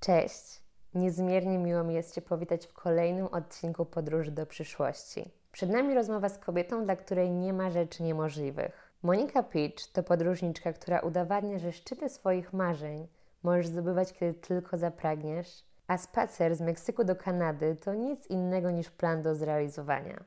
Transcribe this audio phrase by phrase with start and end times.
[0.00, 0.62] Cześć!
[0.94, 5.30] Niezmiernie miło mi jest Cię powitać w kolejnym odcinku Podróży do przyszłości.
[5.52, 8.92] Przed nami rozmowa z kobietą, dla której nie ma rzeczy niemożliwych.
[9.02, 13.08] Monika Peach to podróżniczka, która udowadnia, że szczyty swoich marzeń
[13.42, 18.90] możesz zdobywać, kiedy tylko zapragniesz, a spacer z Meksyku do Kanady to nic innego niż
[18.90, 20.24] plan do zrealizowania.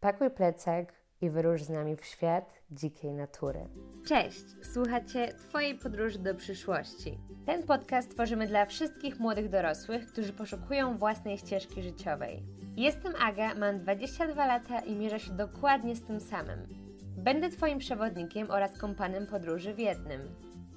[0.00, 3.68] Pakuj plecak i wyrusz z nami w świat dzikiej natury.
[4.06, 4.44] Cześć!
[4.72, 7.18] Słuchacie Twojej podróży do przyszłości.
[7.46, 12.42] Ten podcast tworzymy dla wszystkich młodych dorosłych, którzy poszukują własnej ścieżki życiowej.
[12.76, 16.68] Jestem Aga, mam 22 lata i mierzę się dokładnie z tym samym.
[17.16, 20.20] Będę Twoim przewodnikiem oraz kompanem podróży w jednym.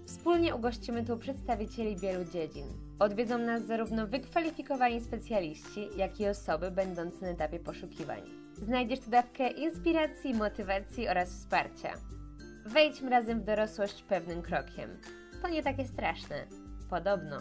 [0.05, 2.65] Wspólnie ugościmy tu przedstawicieli wielu dziedzin.
[2.99, 8.40] Odwiedzą nas zarówno wykwalifikowani specjaliści, jak i osoby będące na etapie poszukiwań.
[8.61, 11.93] Znajdziesz tu dawkę inspiracji, motywacji oraz wsparcia.
[12.65, 15.01] Wejdźmy razem w dorosłość pewnym krokiem.
[15.41, 16.45] To nie takie straszne.
[16.89, 17.37] Podobno.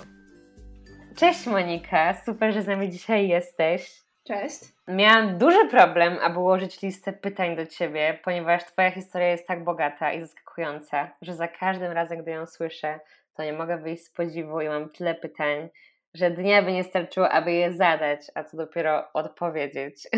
[1.17, 4.03] Cześć Monika, super, że z nami dzisiaj jesteś.
[4.25, 4.61] Cześć.
[4.89, 10.13] Miałam duży problem, aby ułożyć listę pytań do Ciebie, ponieważ Twoja historia jest tak bogata
[10.13, 13.01] i zaskakująca, że za każdym razem, gdy ją słyszę,
[13.35, 15.69] to nie mogę wyjść z podziwu i mam tyle pytań,
[16.15, 20.09] że dnia by nie starczyło, aby je zadać, a co dopiero odpowiedzieć.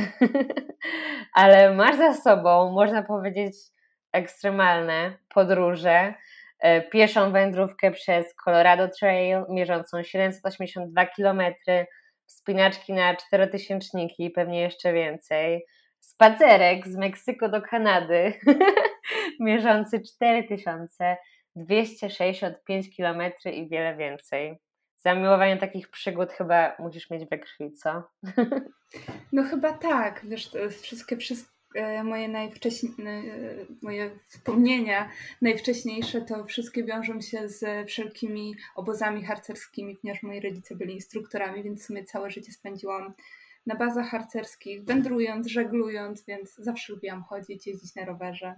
[1.35, 3.55] Ale masz za sobą, można powiedzieć,
[4.13, 6.15] ekstremalne podróże,
[6.61, 11.43] e, pieszą wędrówkę przez Colorado Trail, mierzącą 782 km,
[12.27, 15.67] wspinaczki na czterotysięczniki, pewnie jeszcze więcej,
[16.01, 18.33] spacerek z Meksyku do Kanady,
[19.41, 24.62] mierzący 4265 km i wiele więcej
[25.03, 28.03] zamiłowanie takich przygód chyba musisz mieć we krwi, co?
[29.33, 30.51] No chyba tak, wiesz,
[30.81, 31.53] wszystkie, wszystkie
[32.05, 33.01] moje najwcześniejsze,
[33.83, 35.09] moje wspomnienia
[35.43, 41.83] najwcześniejsze to wszystkie wiążą się z wszelkimi obozami harcerskimi, ponieważ moi rodzice byli instruktorami, więc
[41.83, 43.15] w sumie całe życie spędziłam
[43.67, 48.55] na bazach harcerskich, wędrując, żeglując, więc zawsze lubiłam chodzić, jeździć na rowerze.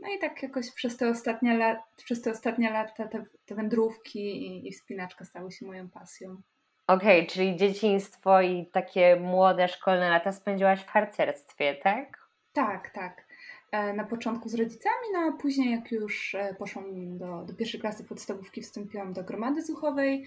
[0.00, 4.46] No i tak jakoś przez te ostatnie, lat, przez te, ostatnie lata te, te wędrówki
[4.46, 6.42] i, i wspinaczka stały się moją pasją.
[6.86, 12.28] Okej, okay, czyli dzieciństwo i takie młode szkolne lata spędziłaś w harcerstwie, tak?
[12.52, 13.26] Tak, tak.
[13.72, 17.80] E, na początku z rodzicami, no a później jak już e, poszłam do, do pierwszej
[17.80, 20.26] klasy podstawówki, wstąpiłam do gromady zuchowej,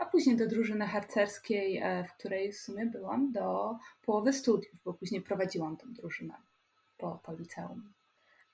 [0.00, 4.94] a później do drużyny harcerskiej, e, w której w sumie byłam do połowy studiów, bo
[4.94, 6.34] później prowadziłam tą drużynę
[6.98, 7.92] po, po liceum.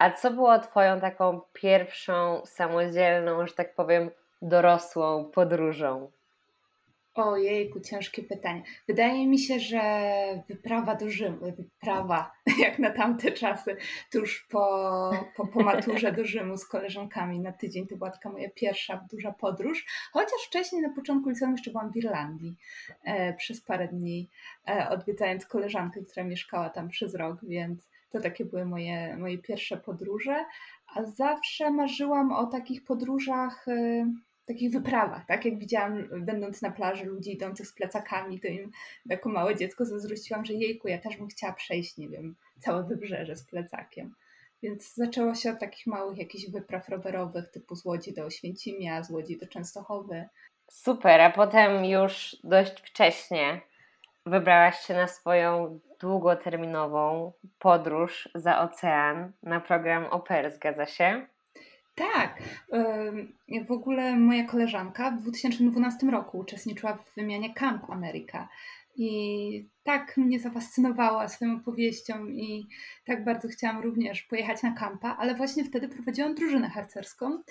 [0.01, 4.11] A co było Twoją taką pierwszą samodzielną, że tak powiem,
[4.43, 6.11] dorosłą podróżą?
[7.15, 8.63] Ojejku, ciężkie pytanie.
[8.89, 9.81] Wydaje mi się, że
[10.49, 12.33] wyprawa do Rzymu, wyprawa
[12.65, 13.77] jak na tamte czasy,
[14.13, 18.51] tuż po, po, po maturze do Rzymu z koleżankami na tydzień, to była taka moja
[18.51, 19.87] pierwsza duża podróż.
[20.13, 22.57] Chociaż wcześniej na początku liceum jeszcze byłam w Irlandii
[23.05, 24.29] e, przez parę dni,
[24.69, 29.77] e, odwiedzając koleżankę, która mieszkała tam przez rok, więc to takie były moje, moje pierwsze
[29.77, 30.45] podróże,
[30.97, 34.05] a zawsze marzyłam o takich podróżach, y,
[34.47, 35.45] takich wyprawach, tak?
[35.45, 38.71] Jak widziałam, będąc na plaży, ludzi idących z plecakami, to im
[39.07, 43.37] jako małe dziecko zazdrościłam, że jejku, ja też bym chciała przejść, nie wiem, całe wybrzeże
[43.37, 44.15] z plecakiem.
[44.63, 49.11] Więc zaczęło się od takich małych jakichś wypraw rowerowych, typu z Łodzi do Oświęcimia, z
[49.11, 50.29] Łodzi do Częstochowy.
[50.71, 53.61] Super, a potem już dość wcześnie
[54.27, 61.27] wybrałaś się na swoją długoterminową podróż za ocean na program OPER, zgadza się?
[61.95, 62.39] Tak.
[63.69, 68.49] W ogóle moja koleżanka w 2012 roku uczestniczyła w wymianie Camp America.
[69.03, 72.69] I tak mnie zafascynowała swoją opowieścią i
[73.05, 77.43] tak bardzo chciałam również pojechać na kampa, ale właśnie wtedy prowadziłam drużynę harcerską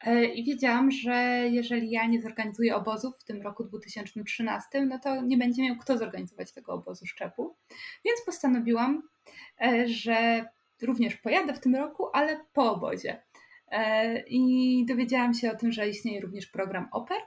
[0.00, 1.14] e, i wiedziałam, że
[1.50, 5.98] jeżeli ja nie zorganizuję obozów w tym roku 2013, no to nie będzie miał kto
[5.98, 7.56] zorganizować tego obozu szczepu.
[8.04, 9.02] Więc postanowiłam,
[9.60, 10.44] e, że
[10.82, 13.22] również pojadę w tym roku, ale po obozie.
[13.68, 17.20] E, I dowiedziałam się o tym, że istnieje również program OPER,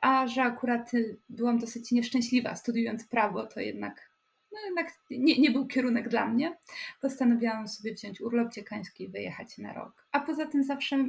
[0.00, 4.10] a że akurat y, byłam dosyć nieszczęśliwa studiując prawo, to jednak,
[4.52, 6.56] no jednak nie, nie był kierunek dla mnie.
[7.00, 10.06] Postanowiłam sobie wziąć urlop dziekański i wyjechać na rok.
[10.12, 11.08] A poza tym zawsze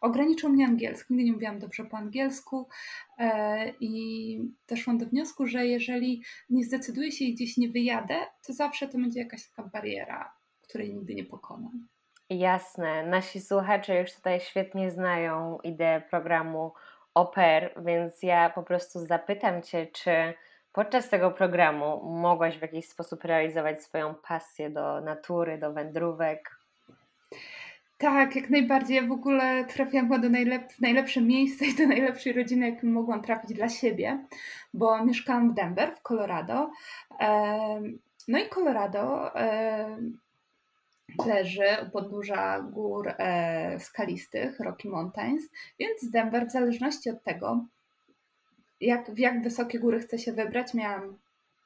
[0.00, 2.68] ograniczał mnie angielski, nigdy nie mówiłam dobrze po angielsku
[3.18, 4.38] e, i
[4.68, 8.14] doszłam do wniosku, że jeżeli nie zdecyduję się i gdzieś nie wyjadę,
[8.46, 10.32] to zawsze to będzie jakaś taka bariera,
[10.62, 11.88] której nigdy nie pokonam.
[12.30, 13.06] Jasne.
[13.06, 16.72] Nasi słuchacze już tutaj świetnie znają ideę programu
[17.14, 20.34] oper, więc ja po prostu zapytam Cię, czy
[20.72, 26.58] podczas tego programu mogłaś w jakiś sposób realizować swoją pasję do natury, do wędrówek?
[27.98, 28.96] Tak, jak najbardziej.
[28.96, 33.54] Ja w ogóle trafiłam do najlep najlepsze miejsce i do najlepszej rodziny, jaką mogłam trafić
[33.54, 34.26] dla siebie,
[34.74, 36.70] bo mieszkałam w Denver, w Colorado.
[38.28, 39.32] No i Colorado
[41.26, 45.42] leży u podnóża gór e, skalistych, Rocky Mountains,
[45.78, 47.64] więc Denver w zależności od tego,
[48.80, 51.18] jak, w jak wysokie góry chcę się wybrać, miałam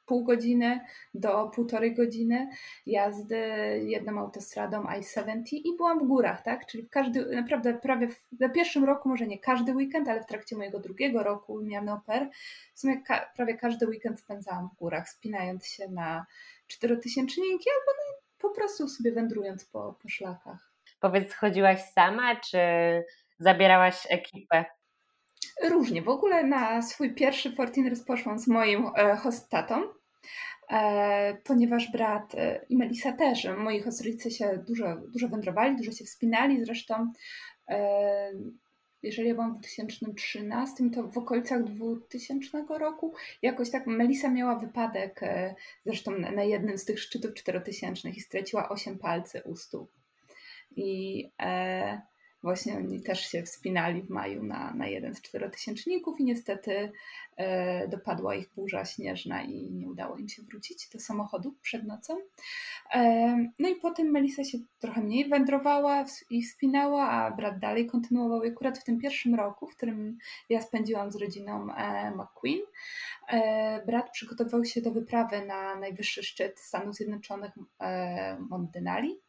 [0.05, 0.79] pół godziny
[1.13, 2.49] do półtorej godziny
[2.85, 3.37] jazdy
[3.85, 6.65] jedną autostradą I-70 i byłam w górach, tak?
[6.65, 10.55] Czyli każdy, naprawdę prawie w, na pierwszym roku, może nie każdy weekend, ale w trakcie
[10.55, 12.29] mojego drugiego roku miałam oper,
[12.73, 16.25] w sumie ka prawie każdy weekend spędzałam w górach, spinając się na
[16.67, 20.73] czterotysięczniki albo no, po prostu sobie wędrując po, po szlakach.
[20.99, 22.59] Powiedz, chodziłaś sama, czy
[23.39, 24.65] zabierałaś ekipę?
[25.63, 26.01] Różnie.
[26.01, 29.83] W ogóle na swój pierwszy 14 rozpoczęłam z moim e, hosttatą,
[30.69, 36.05] e, ponieważ brat e, i Melisa też, moi hostricy się dużo, dużo wędrowali, dużo się
[36.05, 36.65] wspinali.
[36.65, 37.11] Zresztą
[39.03, 45.21] jeżeli ja byłam w 2013, to w okolicach 2000 roku jakoś tak Melisa miała wypadek,
[45.85, 49.91] zresztą na jednym z tych szczytów czterotysięcznych i straciła 8 palcy u stóp.
[50.75, 52.01] I e,
[52.43, 56.91] Właśnie oni też się wspinali w maju na, na jeden z czterotysięczników i niestety
[57.37, 62.17] e, dopadła ich burza śnieżna i nie udało im się wrócić do samochodu przed nocą.
[62.93, 68.43] E, no i potem Melisa się trochę mniej wędrowała i wspinała, a brat dalej kontynuował.
[68.43, 70.17] I akurat w tym pierwszym roku, w którym
[70.49, 72.61] ja spędziłam z rodziną e, McQueen,
[73.29, 79.22] e, brat przygotował się do wyprawy na najwyższy szczyt Stanów Zjednoczonych e, Mont Denali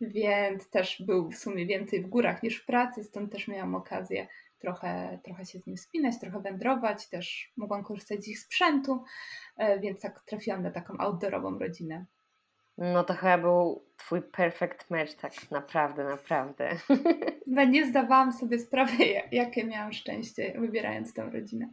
[0.00, 4.26] więc też był w sumie więcej w górach niż w pracy, stąd też miałam okazję
[4.58, 9.04] trochę, trochę się z nim spinać, trochę wędrować, też mogłam korzystać z ich sprzętu,
[9.56, 12.04] e, więc tak trafiłam na taką outdoorową rodzinę.
[12.78, 16.70] No to chyba był twój perfect match, tak naprawdę, naprawdę.
[17.44, 18.92] Chyba nie zdawałam sobie sprawy,
[19.32, 21.68] jakie miałam szczęście wybierając tę rodzinę.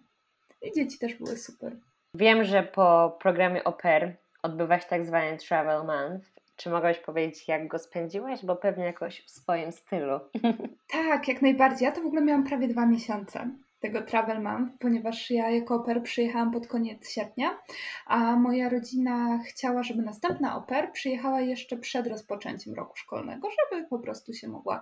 [0.62, 1.78] I dzieci też były super.
[2.14, 7.80] Wiem, że po programie OPER odbywasz tak zwany Travel Month czy mogłaś powiedzieć, jak go
[7.80, 8.46] spędziłaś?
[8.46, 10.20] Bo pewnie jakoś w swoim stylu.
[10.88, 11.86] Tak, jak najbardziej.
[11.86, 13.50] Ja to w ogóle miałam prawie dwa miesiące
[13.80, 17.60] tego Travel Month, ponieważ ja jako oper przyjechałam pod koniec sierpnia,
[18.06, 24.00] a moja rodzina chciała, żeby następna oper przyjechała jeszcze przed rozpoczęciem roku szkolnego, żeby po
[24.00, 24.82] prostu się mogła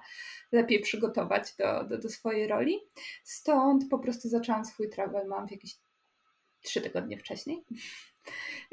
[0.52, 2.80] lepiej przygotować do, do, do swojej roli.
[3.24, 5.76] Stąd po prostu zaczęłam swój Travel Month jakieś
[6.62, 7.66] trzy tygodnie wcześniej.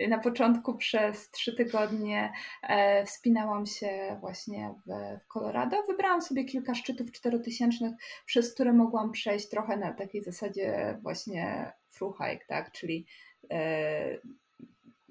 [0.09, 2.33] Na początku przez trzy tygodnie
[2.63, 5.77] e, wspinałam się właśnie w, Colorado.
[5.89, 7.93] Wybrałam sobie kilka szczytów czterotysięcznych,
[8.27, 12.73] przez które mogłam przejść trochę na takiej zasadzie właśnie through hike, tak?
[12.73, 13.07] Czyli
[13.51, 14.19] e,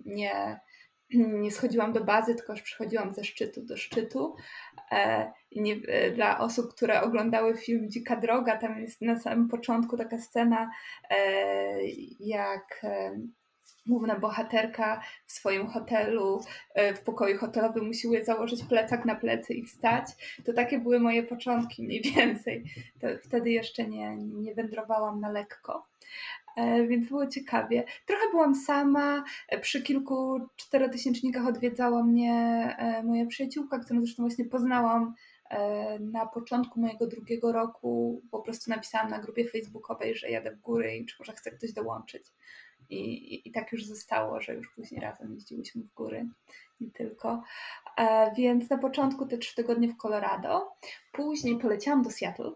[0.05, 0.59] nie,
[1.13, 4.35] nie schodziłam do bazy, tylko już przychodziłam ze szczytu do szczytu.
[4.91, 5.75] E, nie,
[6.15, 10.71] dla osób, które oglądały film Dzika Droga, tam jest na samym początku taka scena,
[12.19, 12.81] jak
[13.89, 16.41] główna bohaterka w swoim hotelu,
[16.73, 20.05] e, w pokoju hotelowym musi założyć plecak na plecy i wstać.
[20.45, 22.63] To takie były moje początki mniej więcej.
[23.01, 25.87] To wtedy jeszcze nie, nie wędrowałam na lekko.
[26.57, 27.83] E, więc było ciekawie.
[28.05, 29.23] Trochę byłam sama.
[29.49, 35.13] E, przy kilku czterotysięcznikach odwiedzała mnie moja przyjaciółka, którą zresztą właśnie poznałam
[35.99, 38.21] na początku mojego drugiego roku.
[38.31, 41.73] Po prostu napisałam na grupie facebookowej, że jadę w góry i czy może chce ktoś
[41.73, 42.31] dołączyć.
[42.89, 46.27] I, i, tak już zostało, że już później razem jeździłyśmy w góry,
[46.79, 47.43] nie tylko.
[47.97, 50.71] E, więc na początku te trzy tygodnie w Colorado,
[51.11, 52.51] później poleciałam do Seattle.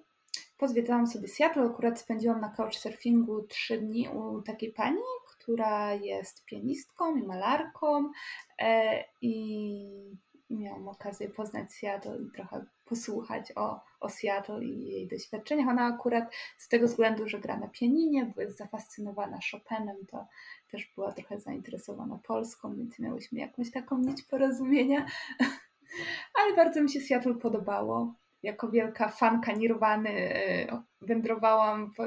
[0.57, 7.15] Pozwiedzałam sobie Seattle, akurat spędziłam na couchsurfingu trzy dni u takiej pani, która jest pianistką
[7.15, 8.11] i malarką
[8.59, 10.17] e, i
[10.55, 15.67] miałam okazję poznać Seattle i trochę posłuchać o, o Seattle i jej doświadczeniach.
[15.67, 20.27] Ona akurat z tego względu, że gra na pianinie, bo jest zafascynowana Chopinem, to
[20.71, 25.05] też była trochę zainteresowana Polską, więc miałyśmy jakąś taką nić porozumienia.
[26.39, 28.13] Ale bardzo mi się Seattle podobało.
[28.43, 32.03] Jako wielka fanka Nirwany e, wędrowałam po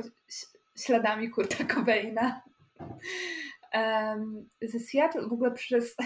[0.79, 2.43] śladami Kurta Cobaina.
[4.63, 5.97] Ze Seattle w ogóle przez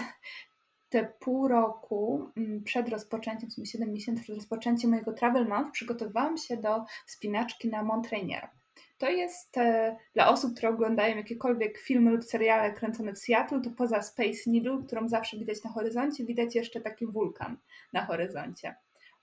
[0.91, 5.71] te pół roku mm, przed rozpoczęciem, w sumie 7 miesięcy przed rozpoczęciem mojego Travel Month
[5.71, 8.49] przygotowałam się do wspinaczki na Mont Rainier.
[8.97, 13.69] To jest e, dla osób, które oglądają jakiekolwiek filmy lub seriale kręcone w Seattle, to
[13.69, 17.57] poza Space Needle, którą zawsze widać na horyzoncie, widać jeszcze taki wulkan
[17.93, 18.75] na horyzoncie,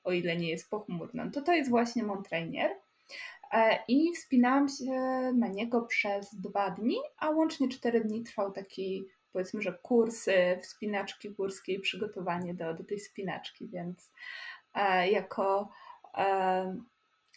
[0.04, 1.30] o ile nie jest pochmurno.
[1.30, 2.70] To to jest właśnie Mont Rainier.
[3.52, 4.92] E, I wspinałam się
[5.34, 11.30] na niego przez dwa dni, a łącznie cztery dni trwał taki powiedzmy, że kursy wspinaczki
[11.30, 14.10] górskiej, przygotowanie do, do tej spinaczki, więc
[15.10, 15.68] jako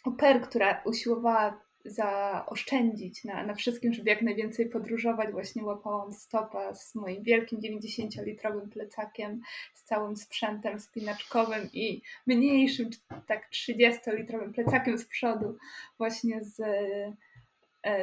[0.04, 5.32] oper, która usiłowała zaoszczędzić na, na wszystkim, żeby jak najwięcej podróżować.
[5.32, 9.40] Właśnie łapałam stopa z moim wielkim 90-litrowym plecakiem,
[9.74, 12.90] z całym sprzętem spinaczkowym i mniejszym,
[13.26, 15.56] tak 30-litrowym plecakiem z przodu,
[15.98, 17.12] właśnie z e,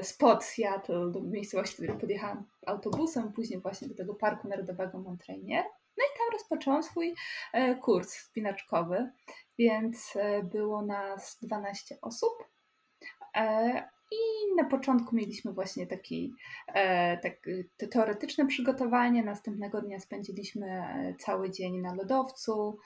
[0.02, 5.64] spod Seattle do miejscowości, do której podjechałam autobusem, później właśnie do tego Parku Narodowego Montrainier.
[5.98, 7.16] No i tam rozpoczęłam swój
[7.54, 9.12] e, kurs spinaczkowy,
[9.58, 12.50] więc e, było nas 12 osób
[13.36, 16.34] E, I na początku mieliśmy właśnie taki,
[16.68, 17.34] e, tak,
[17.92, 19.24] teoretyczne przygotowanie.
[19.24, 22.78] Następnego dnia spędziliśmy e, cały dzień na lodowcu.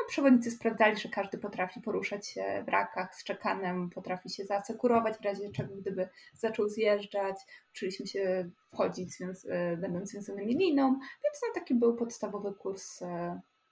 [0.00, 5.18] No, przewodnicy sprawdzali, że każdy potrafi poruszać się w rakach z czekanem, potrafi się zasekurować
[5.18, 7.36] w razie czego, gdyby zaczął zjeżdżać.
[7.70, 13.00] Uczyliśmy się wchodzić, związ- będąc związanymi liną, więc no, taki był podstawowy kurs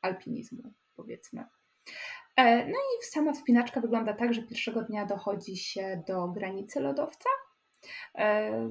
[0.03, 0.63] alpinizmu,
[0.97, 1.45] powiedzmy.
[2.37, 7.29] E, no i sama wspinaczka wygląda tak, że pierwszego dnia dochodzi się do granicy lodowca.
[8.15, 8.71] E,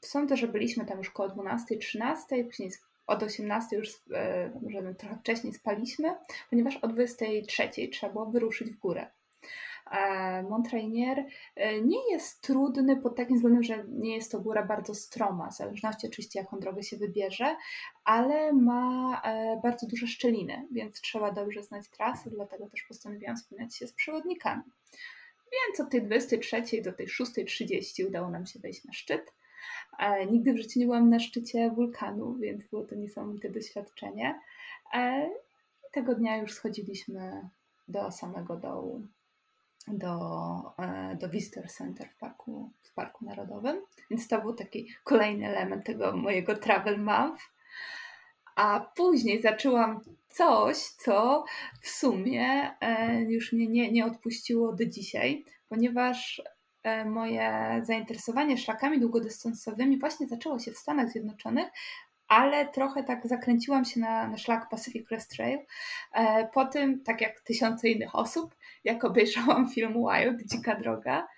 [0.00, 2.70] sądzę, że byliśmy tam już koło 12-13, później
[3.08, 6.14] od 18 już e, może trochę wcześniej spaliśmy,
[6.50, 9.06] ponieważ o 23 trzeba było wyruszyć w górę.
[10.50, 11.24] Montrainier
[11.56, 15.56] e, nie jest trudny pod takim względem, że nie jest to góra bardzo stroma, w
[15.56, 17.56] zależności oczywiście jaką drogę się wybierze,
[18.04, 23.76] ale ma e, bardzo duże szczeliny, więc trzeba dobrze znać trasy, dlatego też postanowiłam wspinać
[23.76, 24.62] się z przewodnikami.
[25.52, 29.32] Więc od tej 23 do tej 6.30 udało nam się wejść na szczyt.
[29.98, 34.40] E, nigdy w życiu nie byłam na szczycie wulkanu, więc było to niesamowite doświadczenie.
[34.94, 37.48] I tego dnia już schodziliśmy
[37.88, 39.06] do samego dołu
[39.92, 40.14] do,
[40.78, 43.80] e, do Visitor Center w parku, w parku Narodowym.
[44.10, 47.42] Więc to był taki kolejny element tego mojego travel month.
[48.56, 51.44] A później zaczęłam coś, co
[51.80, 56.57] w sumie e, już mnie nie, nie odpuściło do dzisiaj, ponieważ e,
[57.06, 61.68] moje zainteresowanie szlakami długodystansowymi właśnie zaczęło się w Stanach Zjednoczonych,
[62.28, 65.58] ale trochę tak zakręciłam się na, na szlak Pacific Crest Trail.
[66.12, 68.54] E, po tym, tak jak tysiące innych osób,
[68.84, 71.28] jak obejrzałam film Wild, Dzika Droga,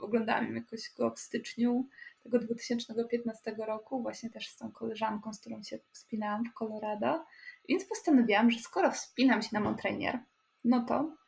[0.00, 1.88] oglądałam jakoś go w styczniu
[2.22, 7.24] tego 2015 roku, właśnie też z tą koleżanką, z którą się wspinałam w Colorado,
[7.68, 10.18] więc postanowiłam, że skoro wspinam się na Montrainier,
[10.64, 11.23] no to e,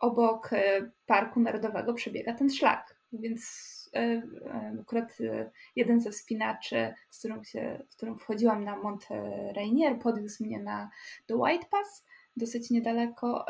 [0.00, 6.94] obok e, Parku Narodowego przebiega ten szlak, więc E, e, akurat e, jeden ze wspinaczy,
[7.10, 9.08] z którym, się, którym wchodziłam na Mont
[9.56, 10.90] Rainier, podwiózł mnie na,
[11.28, 12.04] do White Pass,
[12.36, 13.46] dosyć niedaleko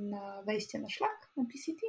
[0.00, 1.86] na wejście na szlak na PCT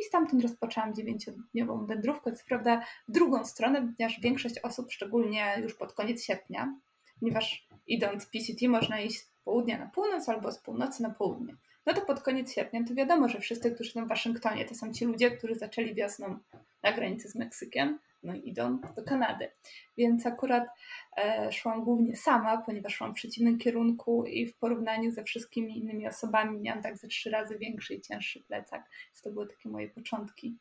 [0.00, 5.74] i stamtąd rozpoczęłam dziewięciodniową wędrówkę, co prawda w drugą stronę, ponieważ większość osób, szczególnie już
[5.74, 6.78] pod koniec sierpnia,
[7.20, 11.56] ponieważ idąc PCT można iść z południa na północ albo z północy na południe.
[11.86, 14.92] No to pod koniec sierpnia to wiadomo, że wszyscy, którzy są w Waszyngtonie, to są
[14.92, 16.38] ci ludzie, którzy zaczęli wiosną
[16.82, 19.50] na granicy z Meksykiem, no i idą do Kanady.
[19.96, 20.68] Więc akurat
[21.16, 26.08] e, szłam głównie sama, ponieważ szłam w przeciwnym kierunku i w porównaniu ze wszystkimi innymi
[26.08, 28.90] osobami miałam tak ze trzy razy większy i cięższy plecak.
[29.06, 30.58] Więc to były takie moje początki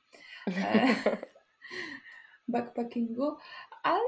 [0.48, 0.88] e,
[2.48, 3.38] backpackingu,
[3.84, 4.00] ale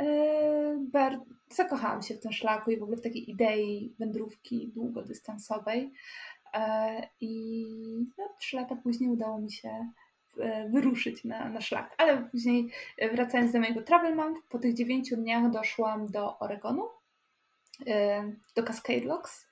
[0.00, 5.92] e, zakochałam się w tym szlaku i w ogóle w takiej idei wędrówki długodystansowej.
[6.54, 7.66] E, I
[8.18, 9.88] no, trzy lata później udało mi się
[10.40, 11.94] e, wyruszyć na, na szlak.
[11.98, 16.88] Ale później, e, wracając do mojego travel month, po tych dziewięciu dniach doszłam do Oregonu,
[18.56, 19.46] do Cascade Locks.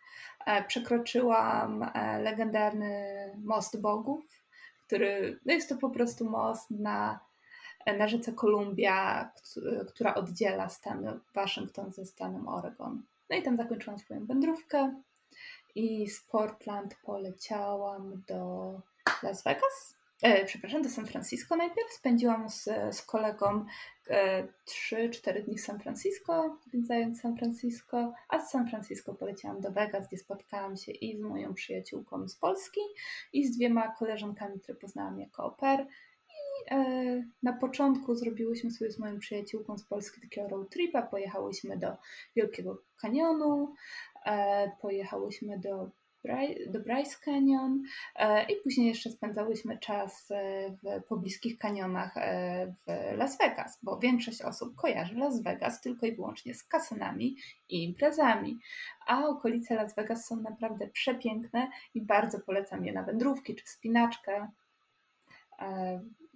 [0.67, 1.91] Przekroczyłam
[2.23, 3.05] legendarny
[3.45, 4.25] Most Bogów,
[4.87, 7.21] który no jest to po prostu most na,
[7.99, 9.31] na rzece Columbia,
[9.89, 13.03] która oddziela stan Waszyngton ze stanem Oregon.
[13.31, 14.95] No i tam zakończyłam swoją wędrówkę
[15.75, 18.73] i z Portland poleciałam do
[19.23, 20.03] Las Vegas.
[20.23, 21.93] E, przepraszam, do San Francisco najpierw.
[21.93, 23.65] Spędziłam z, z kolegą
[24.11, 24.49] e,
[24.93, 30.07] 3-4 dni w San Francisco, zająć San Francisco, a z San Francisco poleciałam do Vegas,
[30.09, 32.81] gdzie spotkałam się i z moją przyjaciółką z Polski,
[33.33, 35.87] i z dwiema koleżankami, które poznałam jako oper.
[36.29, 41.77] I e, na początku zrobiłyśmy sobie z moją przyjaciółką z Polski takiego road tripa, pojechałyśmy
[41.77, 41.97] do
[42.37, 43.75] Wielkiego Kanionu,
[44.81, 45.91] pojechałyśmy do,
[46.67, 47.83] do Bryce Canyon
[48.17, 52.15] e, i później jeszcze spędzałyśmy czas e, w pobliskich kanionach
[52.87, 57.37] w Las Vegas, bo większość osób kojarzy Las Vegas tylko i wyłącznie z kasynami
[57.69, 58.59] i imprezami,
[59.07, 64.49] a okolice Las Vegas są naprawdę przepiękne i bardzo polecam je na wędrówki czy wspinaczkę.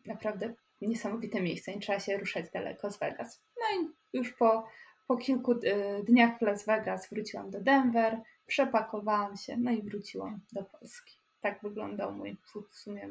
[0.06, 3.42] Naprawdę niesamowite miejsce, nie trzeba się ruszać daleko z Vegas.
[3.56, 4.66] No i już po
[5.06, 10.40] po kilku y, dniach w Las Vegas wróciłam do Denver przepakowałam się, no i wróciłam
[10.52, 11.16] do Polski.
[11.40, 12.36] Tak wyglądał mój
[12.70, 13.08] w sumie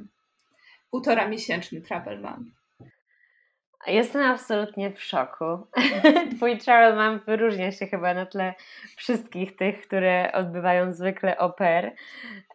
[0.91, 2.51] półtora miesięczny travel month.
[3.87, 5.45] Jestem absolutnie w szoku.
[6.37, 8.53] Twój travel mam wyróżnia się chyba na tle
[8.95, 11.95] wszystkich tych, które odbywają zwykle oper.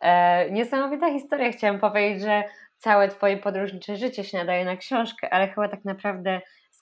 [0.00, 1.52] E, niesamowita historia.
[1.52, 2.44] Chciałam powiedzieć, że
[2.76, 6.40] całe Twoje podróżnicze życie się nadaje na książkę, ale chyba tak naprawdę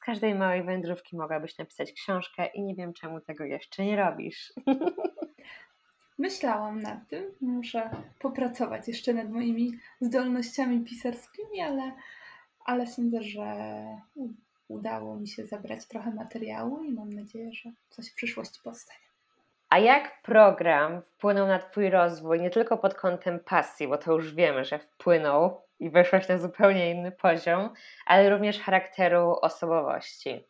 [0.09, 4.53] każdej małej wędrówki mogłabyś napisać książkę i nie wiem, czemu tego jeszcze nie robisz.
[6.19, 11.93] Myślałam nad tym, muszę popracować jeszcze nad moimi zdolnościami pisarskimi, ale
[12.65, 13.45] ale sądzę, że
[14.69, 19.09] udało mi się zabrać trochę materiału i mam nadzieję, że coś w przyszłości powstanie.
[19.71, 24.35] A jak program wpłynął na Twój rozwój, nie tylko pod kątem pasji, bo to już
[24.35, 27.70] wiemy, że wpłynął i weszłaś na zupełnie inny poziom,
[28.06, 30.44] ale również charakteru osobowości?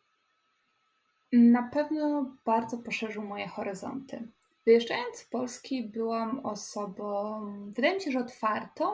[1.31, 4.27] Na pewno bardzo poszerzył moje horyzonty.
[4.65, 8.93] Wyjeżdżając z Polski byłam osobą, wydaje mi się, że otwartą,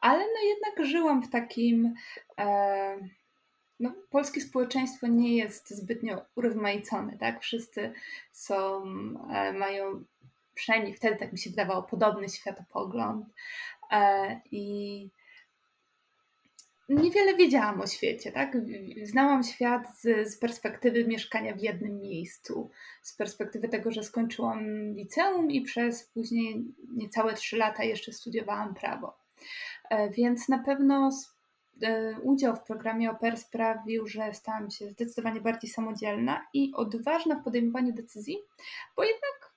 [0.00, 1.94] ale no jednak żyłam w takim.
[2.38, 2.96] E,
[3.80, 7.40] no, polskie społeczeństwo nie jest zbytnio urozmaicone, tak?
[7.40, 7.92] Wszyscy
[8.32, 8.82] są,
[9.32, 10.04] e, mają,
[10.54, 13.26] przynajmniej wtedy tak mi się wydawało, podobny światopogląd.
[13.90, 15.08] E, I
[16.94, 18.56] niewiele wiedziałam o świecie, tak?
[19.02, 22.70] Znałam świat z, z, perspektywy mieszkania w jednym miejscu,
[23.02, 26.64] z perspektywy tego, że skończyłam liceum i przez później
[26.96, 29.16] niecałe trzy lata jeszcze studiowałam prawo.
[29.90, 31.10] E, więc na pewno
[31.82, 37.44] e, udział w programie OPER sprawił, że stałam się zdecydowanie bardziej samodzielna i odważna w
[37.44, 38.36] podejmowaniu decyzji,
[38.96, 39.50] bo jednak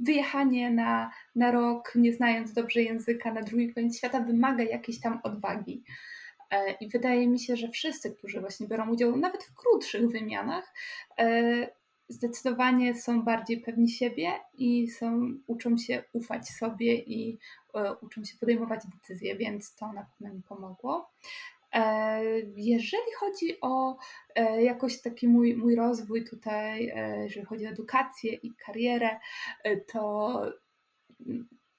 [0.00, 5.20] wyjechanie na, na rok, nie znając dobrze języka, na drugi koniec świata wymaga jakiejś tam
[5.22, 5.84] odwagi.
[6.52, 10.74] E, I wydaje mi się, że wszyscy, którzy właśnie biorą udział nawet w krótszych wymianach,
[11.18, 11.68] e,
[12.08, 17.38] zdecydowanie są bardziej pewni siebie i są, uczą się ufać sobie i
[17.74, 21.10] e, uczą się podejmować decyzje, więc to na pewno mi pomogło.
[22.56, 23.96] Jeżeli chodzi o
[24.58, 29.20] jakoś taki mój, mój rozwój tutaj, jeżeli chodzi o edukację i karierę,
[29.92, 30.42] to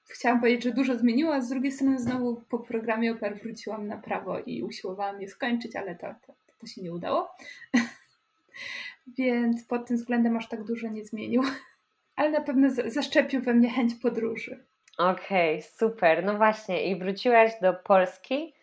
[0.08, 3.96] chciałam powiedzieć, że dużo zmieniło, a z drugiej strony znowu po programie OPER wróciłam na
[3.96, 7.36] prawo i usiłowałam je skończyć, ale to, to, to się nie udało.
[9.18, 11.42] Więc pod tym względem aż tak dużo nie zmienił.
[12.16, 14.64] Ale na pewno zaszczepił we mnie chęć podróży.
[14.98, 16.24] Okej, okay, super.
[16.24, 18.54] No właśnie, i wróciłaś do Polski.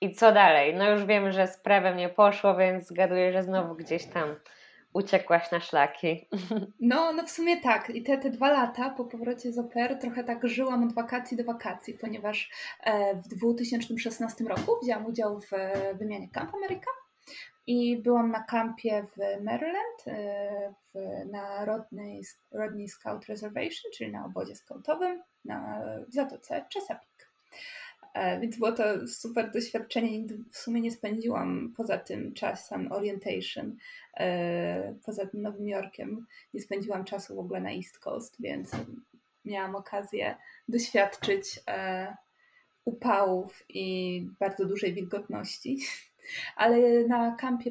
[0.00, 0.74] I co dalej?
[0.74, 4.36] No już wiemy, że z prawem nie poszło, więc zgaduję, że znowu gdzieś tam
[4.96, 6.28] uciekłaś na szlaki.
[6.80, 7.90] No, no w sumie tak.
[7.90, 11.44] I te, te dwa lata po powrocie z opery trochę tak żyłam od wakacji do
[11.44, 12.50] wakacji, ponieważ
[12.84, 16.90] e, w 2016 roku wzięłam udział w e, wymianie Camp America
[17.66, 20.98] i byłam na kampie w Maryland, e, w,
[21.32, 27.15] na Rodney, Rodney Scout Reservation, czyli na obozie scoutowym na Zatoce Chesapeake.
[28.16, 30.26] E, więc było to super doświadczenie.
[30.50, 33.76] W sumie nie spędziłam poza tym czasem orientation,
[34.16, 36.26] e, poza tym Nowym Jorkiem.
[36.54, 38.70] Nie spędziłam czasu w ogóle na East Coast, więc
[39.44, 40.36] miałam okazję
[40.68, 42.16] doświadczyć e,
[42.84, 45.78] upałów i bardzo dużej wilgotności.
[46.56, 47.70] Ale na kampie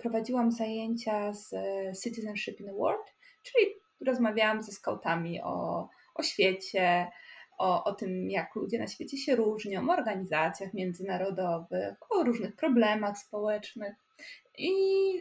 [0.00, 1.54] prowadziłam zajęcia z
[2.02, 3.66] Citizenship in the World, czyli
[4.06, 7.10] rozmawiałam ze skautami o, o świecie,
[7.62, 13.18] o, o tym, jak ludzie na świecie się różnią, o organizacjach międzynarodowych, o różnych problemach
[13.18, 13.94] społecznych.
[14.58, 14.72] I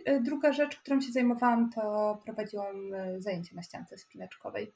[0.06, 4.74] e, druga rzecz, którą się zajmowałam, to prowadziłam e, zajęcia na ściance spinaczkowej.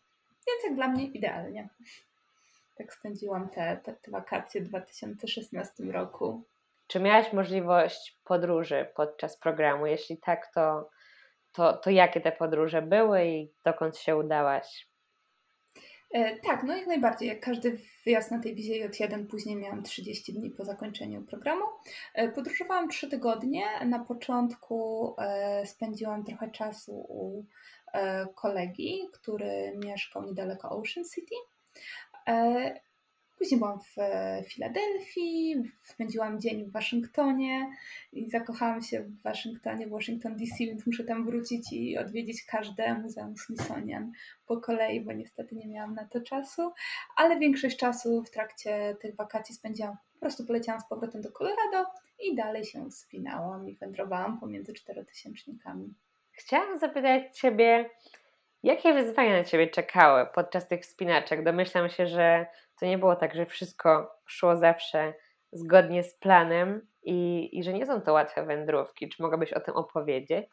[0.47, 1.69] Więc jak dla mnie idealnie.
[2.77, 6.43] Tak spędziłam te, te, te wakacje w 2016 roku.
[6.87, 9.85] Czy miałaś możliwość podróży podczas programu?
[9.85, 10.89] Jeśli tak, to,
[11.51, 14.94] to, to jakie te podróże były i dokąd się udałaś?
[16.15, 17.27] E, tak, no jak najbardziej.
[17.27, 21.65] Jak każdy wyjazd na tej wizie J1, później miałam 30 dni po zakończeniu programu.
[22.13, 23.63] E, podróżowałam 3 tygodnie.
[23.85, 27.45] Na początku e, spędziłam trochę czasu u
[28.35, 31.35] kolegi, który mieszkał niedaleko Ocean City.
[33.37, 37.69] Później byłam w e, Filadelfii, spędziłam dzień w Waszyngtonie
[38.13, 42.99] i zakochałam się w Waszyngtonie, w Washington DC, więc muszę tam wrócić i odwiedzić każde
[42.99, 44.11] muzeum Smithsonian
[44.47, 46.71] po kolei, bo niestety nie miałam na to czasu,
[47.17, 51.89] ale większość czasu w trakcie tych wakacji spędziłam, po prostu poleciałam z powrotem do Colorado
[52.19, 55.93] i dalej się spinałam i wędrowałam pomiędzy czterotysięcznikami.
[56.31, 57.89] Chciałam zapytać Ciebie,
[58.63, 61.43] jakie wyzwania na Ciebie czekały podczas tych wspinaczek?
[61.43, 62.45] Domyślam się, że
[62.79, 65.13] to nie było tak, że wszystko szło zawsze
[65.51, 69.09] zgodnie z planem i, i że nie są to łatwe wędrówki.
[69.09, 70.49] Czy mogłabyś o tym opowiedzieć?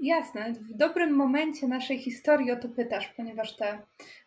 [0.00, 0.52] Jasne.
[0.52, 3.82] W dobrym momencie naszej historii o to pytasz, ponieważ te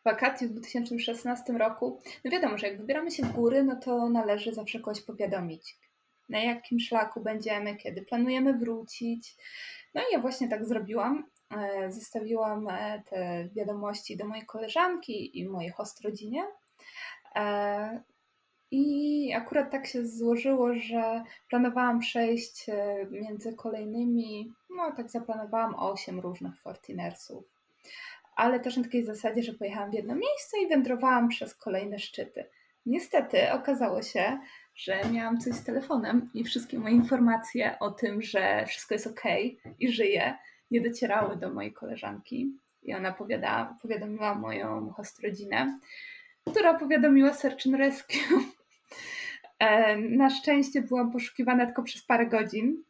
[0.06, 4.54] wakacje w 2016 roku, no wiadomo, że jak wybieramy się w góry, no to należy
[4.54, 5.78] zawsze kogoś powiadomić,
[6.30, 9.36] na jakim szlaku będziemy, kiedy planujemy wrócić.
[9.94, 11.24] No i ja właśnie tak zrobiłam.
[11.52, 16.44] E, zostawiłam e, te wiadomości do mojej koleżanki i mojej host rodzinie.
[17.36, 18.02] E,
[18.72, 22.66] I akurat tak się złożyło, że planowałam przejść
[23.12, 27.44] między kolejnymi, no tak zaplanowałam 8 różnych Fortinersów.
[28.36, 32.46] Ale też na takiej zasadzie, że pojechałam w jedno miejsce i wędrowałam przez kolejne szczyty.
[32.86, 34.40] Niestety okazało się,
[34.76, 39.24] że miałam coś z telefonem i wszystkie moje informacje o tym, że wszystko jest ok
[39.80, 40.38] i żyję,
[40.72, 42.52] nie docierały do mojej koleżanki.
[42.84, 43.16] I ona
[43.82, 45.80] powiadomiła moją host rodzinę,
[46.50, 48.16] która powiadomiła Search and Rescue.
[49.60, 52.84] E, na szczęście byłam poszukiwana tylko przez parę godzin.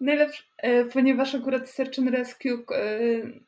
[0.00, 2.98] Najlepsze, e, ponieważ akurat Search and Rescue e,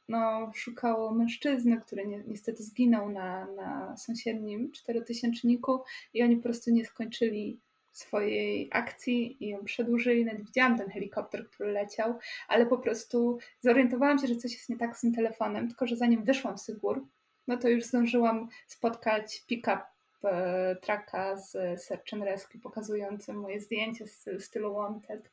[0.08, 5.82] no, szukało mężczyzny, który ni niestety zginął na, na sąsiednim czterotysięczniku
[6.14, 7.60] i oni po prostu nie skończyli
[7.92, 10.24] swojej akcji i ją przedłużyli.
[10.24, 14.76] Nawet widziałam ten helikopter, który leciał, ale po prostu zorientowałam się, że coś jest nie
[14.76, 17.06] tak z tym telefonem, tylko że zanim wyszłam z gór,
[17.48, 19.82] no to już zdążyłam spotkać pick-up
[20.24, 25.30] e, tracka z Search and Rescue pokazującym moje zdjęcie z stylu Wanted.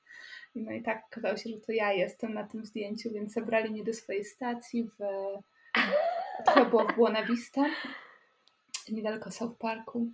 [0.55, 3.83] No i tak okazało się, że to ja jestem na tym zdjęciu, więc zabrali mnie
[3.83, 4.97] do swojej stacji w...
[6.45, 7.65] To było w Buona Vista,
[8.91, 10.07] niedaleko South Parku.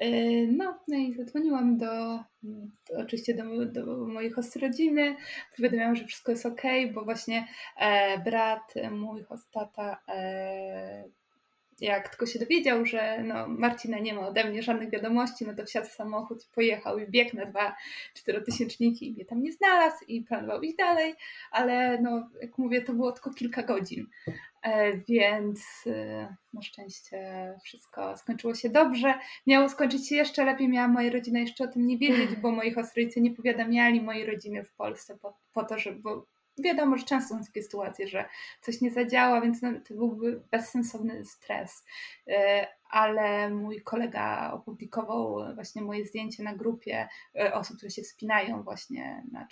[0.00, 0.10] E,
[0.46, 5.16] no, no i zadzwoniłam do, do oczywiście do, do mojej host rodziny,
[5.56, 6.62] powiadomiłam, że wszystko jest ok,
[6.94, 11.04] bo właśnie e, brat, mój hostata e,
[11.82, 15.64] jak tylko się dowiedział, że no, Marcina nie ma ode mnie żadnych wiadomości, no to
[15.64, 17.76] wsiadł w samochód, pojechał i biegł na dwa
[18.14, 21.14] czterotysięczniki i mnie tam nie znalazł i planował iść dalej,
[21.50, 24.06] ale no, jak mówię, to było tylko kilka godzin,
[24.62, 27.18] e, więc e, na szczęście
[27.64, 29.14] wszystko skończyło się dobrze.
[29.46, 32.74] Miało skończyć się jeszcze lepiej, miała moja rodzina jeszcze o tym nie wiedzieć, bo moi
[32.74, 36.00] rodzice nie powiadamiali mojej rodziny w Polsce po, po to, żeby
[36.58, 38.24] wiadomo, że często są takie sytuacje, że
[38.60, 41.84] coś nie zadziała, więc no, to byłby bezsensowny stres.
[42.28, 48.62] E, ale mój kolega opublikował właśnie moje zdjęcie na grupie e, osób, które się wspinają
[48.62, 49.46] właśnie na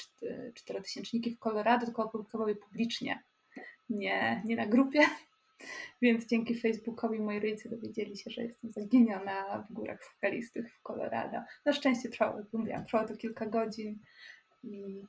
[0.55, 3.23] czterotysięczniki w Colorado, tylko opublikował je publicznie,
[3.91, 5.01] nie, nie na grupie.
[6.03, 11.39] Więc dzięki Facebookowi moi rodzice dowiedzieli się, że jestem zaginiona w górach skalistych w Colorado.
[11.65, 13.99] Na szczęście trwało, mówiłam, trwało to kilka godzin
[14.63, 15.03] i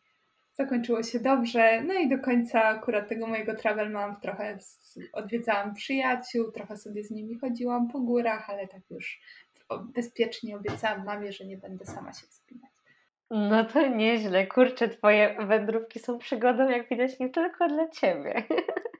[0.53, 1.81] zakończyło się dobrze.
[1.81, 4.57] No i do końca akurat tego mojego travel mam trochę
[5.13, 9.21] odwiedzałam przyjaciół, trochę sobie z nimi chodziłam po górach, ale tak już
[9.79, 12.71] bezpiecznie obiecałam mamie, że nie będę sama się wspinać.
[13.31, 14.47] No to nieźle.
[14.47, 18.43] Kurczę, twoje wędrówki są przygodą, jak widać, nie tylko dla ciebie.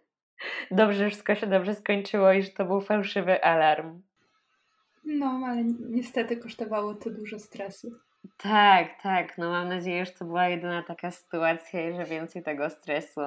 [0.72, 4.02] Dobrze, że wszystko się dobrze skończyło i że to był fałszywy alarm.
[5.06, 7.92] No, ale niestety kosztowało to dużo stresu.
[8.44, 9.38] Tak, tak.
[9.38, 13.22] No mam nadzieję, że to była jedyna taka sytuacja i że więcej tego stresu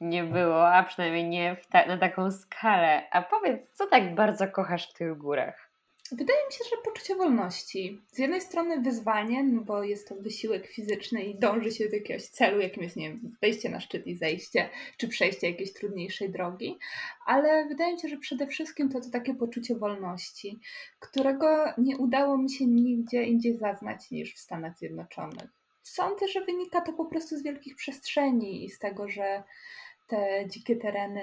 [0.00, 3.10] nie było, a przynajmniej nie ta na taką skalę.
[3.10, 5.67] A powiedz, co tak bardzo kochasz w tych górach?
[6.12, 8.00] Wydaje mi się, że poczucie wolności.
[8.12, 12.22] Z jednej strony wyzwanie, no bo jest to wysiłek fizyczny i dąży się do jakiegoś
[12.22, 16.78] celu, jakim jest, nie wiem, wejście na szczyt i zejście, czy przejście jakiejś trudniejszej drogi,
[17.26, 20.60] ale wydaje mi się, że przede wszystkim to to takie poczucie wolności,
[20.98, 25.50] którego nie udało mi się nigdzie indziej zaznać niż w Stanach Zjednoczonych.
[25.82, 29.42] Sądzę, że wynika to po prostu z wielkich przestrzeni i z tego, że
[30.08, 31.22] te dzikie tereny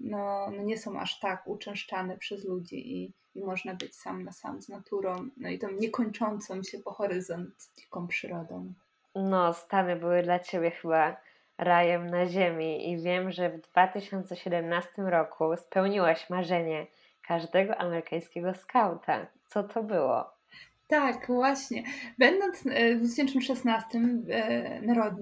[0.00, 4.32] no, no nie są aż tak uczęszczane przez ludzi i i można być sam na
[4.32, 8.72] sam z naturą, no i tą niekończącą się po horyzont dziką przyrodą.
[9.14, 11.16] No, Stany były dla Ciebie chyba
[11.58, 16.86] rajem na ziemi i wiem, że w 2017 roku spełniłaś marzenie
[17.26, 19.26] każdego amerykańskiego skauta.
[19.46, 20.35] Co to było?
[20.88, 21.82] Tak, właśnie.
[22.18, 23.98] Będąc e, w 2016
[24.30, 25.16] e, na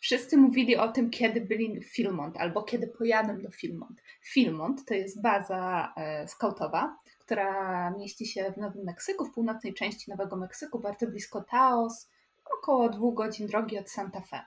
[0.00, 4.02] wszyscy mówili o tym, kiedy byli w Filmont albo kiedy pojadą do Filmont.
[4.22, 10.10] Filmont to jest baza e, skautowa, która mieści się w Nowym Meksyku, w północnej części
[10.10, 12.10] Nowego Meksyku, bardzo blisko Taos,
[12.58, 14.40] około dwóch godzin drogi od Santa Fe.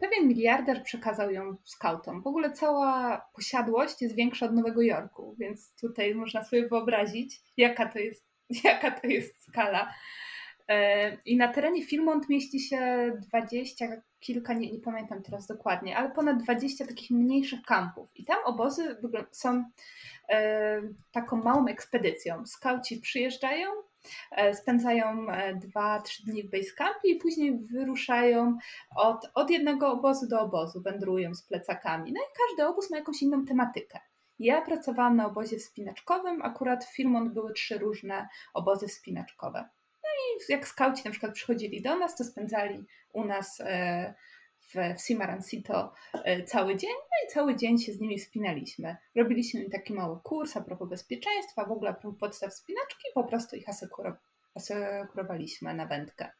[0.00, 2.22] Pewien miliarder przekazał ją skautom.
[2.22, 7.88] W ogóle cała posiadłość jest większa od Nowego Jorku, więc tutaj można sobie wyobrazić, jaka
[7.88, 9.94] to jest, jaka to jest skala.
[10.68, 13.86] E, I na terenie Filmont mieści się dwadzieścia
[14.20, 18.10] kilka, nie, nie pamiętam teraz dokładnie, ale ponad 20 takich mniejszych kampów.
[18.14, 18.96] I tam obozy
[19.32, 19.64] są
[20.28, 20.82] e,
[21.12, 22.46] taką małą ekspedycją.
[22.46, 23.68] Skauci przyjeżdżają,
[24.30, 25.26] E, spędzają
[25.76, 28.58] 2-3 dni w basecampie i później wyruszają
[28.96, 32.12] od, od jednego obozu do obozu, wędrują z plecakami.
[32.12, 34.00] No i każdy obóz ma jakąś inną tematykę.
[34.38, 39.68] Ja pracowałam na obozie wspinaczkowym, akurat w Filmont były trzy różne obozy wspinaczkowe.
[40.02, 43.62] No i jak skauci na przykład przychodzili do nas, to spędzali u nas
[44.60, 48.96] w, w Simarancito e, cały dzień, no i cały dzień się z nimi wspinaliśmy.
[49.14, 53.24] Robiliśmy im taki mały kurs a propos bezpieczeństwa, w ogóle a propos podstaw wspinaczki, po
[53.24, 53.66] prostu ich
[54.54, 56.30] asekurowaliśmy na wędkę.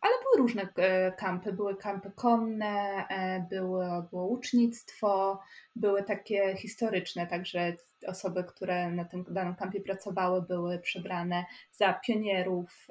[0.00, 1.52] Ale były różne e, kampy.
[1.52, 5.40] Były kampy konne, e, było, było łucznictwo,
[5.76, 12.86] były takie historyczne, także osoby, które na tym danym kampie pracowały, były przebrane za pionierów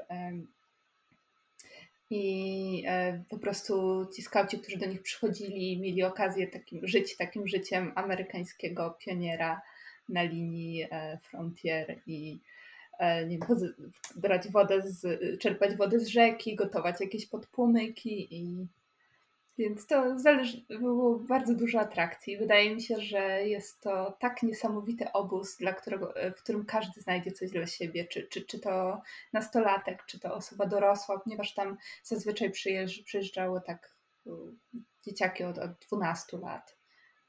[2.09, 7.47] i e, po prostu ci skauci, którzy do nich przychodzili, mieli okazję takim, żyć takim
[7.47, 9.61] życiem amerykańskiego pioniera
[10.09, 10.87] na linii
[11.21, 12.41] frontier i
[13.27, 13.73] nie wiem,
[14.15, 18.67] brać wodę, z, czerpać wodę z rzeki, gotować jakieś podpłomyki i
[19.57, 22.37] więc to zależy, było bardzo dużo atrakcji.
[22.37, 27.31] Wydaje mi się, że jest to tak niesamowity obóz, dla którego, w którym każdy znajdzie
[27.31, 29.01] coś dla siebie, czy, czy, czy to
[29.33, 33.95] nastolatek, czy to osoba dorosła, ponieważ tam zazwyczaj przyjeżdż, przyjeżdżały tak
[35.05, 36.80] dzieciaki od, od 12 lat.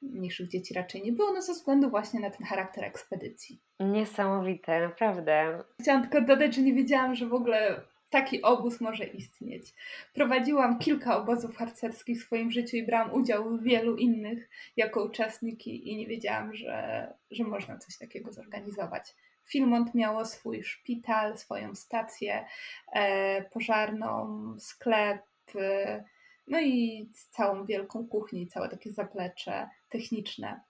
[0.02, 3.60] Mniejszych dzieci raczej nie było, no ze względu właśnie na ten charakter ekspedycji.
[3.80, 5.64] Niesamowite, naprawdę.
[5.80, 7.80] Chciałam tylko dodać, że nie wiedziałam, że w ogóle
[8.12, 9.74] taki obóz może istnieć.
[10.14, 15.66] Prowadziłam kilka obozów harcerskich w swoim życiu i brałam udział w wielu innych jako uczestnik
[15.66, 19.14] i nie wiedziałam, że, że można coś takiego zorganizować.
[19.44, 22.44] Filmont miało swój szpital, swoją stację
[22.92, 25.22] e, pożarną, sklep,
[25.54, 26.04] e,
[26.46, 30.60] no i całą wielką kuchnię, całe takie zaplecze techniczne.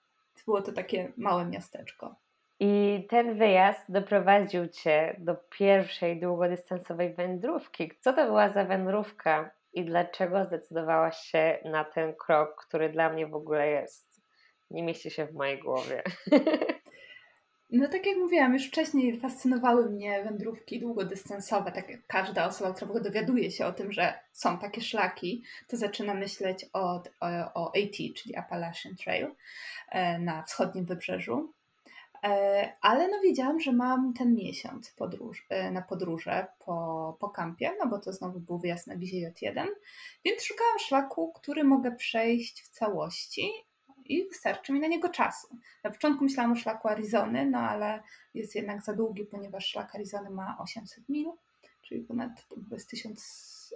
[0.45, 2.15] Było to takie małe miasteczko.
[2.59, 7.91] I ten wyjazd doprowadził Cię do pierwszej długodystansowej wędrówki.
[7.99, 13.27] Co to była za wędrówka i dlaczego zdecydowałaś się na ten krok, który dla mnie
[13.27, 14.21] w ogóle jest?
[14.71, 16.03] Nie mieści się w mojej głowie.
[17.73, 21.71] No tak jak mówiłam, już wcześniej fascynowały mnie wędrówki długodystansowe.
[21.71, 26.13] Tak jak każda osoba, która dowiaduje się o tym, że są takie szlaki, to zaczyna
[26.13, 29.27] myśleć o, o, o AT, czyli Appalachian Trail
[29.89, 31.53] e, na wschodnim wybrzeżu.
[32.23, 37.71] E, ale no wiedziałam, że mam ten miesiąc podróż, e, na podróże po, po kampie,
[37.79, 39.65] no bo to znowu był wyjazd na Wizie J1,
[40.25, 43.51] więc szukałam szlaku, który mogę przejść w całości
[44.05, 45.47] i wystarczy mi na niego czasu.
[45.83, 50.29] Na początku myślałam o szlaku Arizony, no ale jest jednak za długi, ponieważ szlak Arizony
[50.29, 51.31] ma 800 mil,
[51.81, 52.31] czyli ponad
[52.71, 53.73] jest 1000,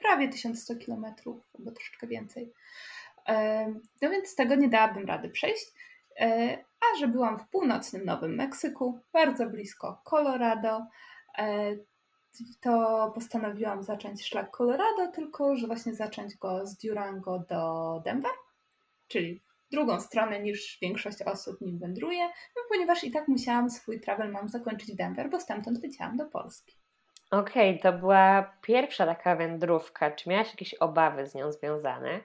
[0.00, 2.52] prawie 1100 kilometrów, albo troszeczkę więcej.
[4.02, 5.72] No więc tego nie dałabym rady przejść.
[6.20, 10.86] E, a że byłam w północnym Nowym Meksyku, bardzo blisko Colorado,
[11.38, 11.76] e,
[12.60, 18.32] to postanowiłam zacząć szlak Colorado, tylko że właśnie zacząć go z Durango do Denver,
[19.08, 19.42] czyli
[19.72, 24.48] drugą stronę niż większość osób nim wędruje, no, ponieważ i tak musiałam swój travel mam
[24.48, 26.76] zakończyć w Denver, bo stamtąd leciałam do Polski.
[27.30, 30.10] Okej, okay, to była pierwsza taka wędrówka.
[30.10, 32.20] Czy miałaś jakieś obawy z nią związane?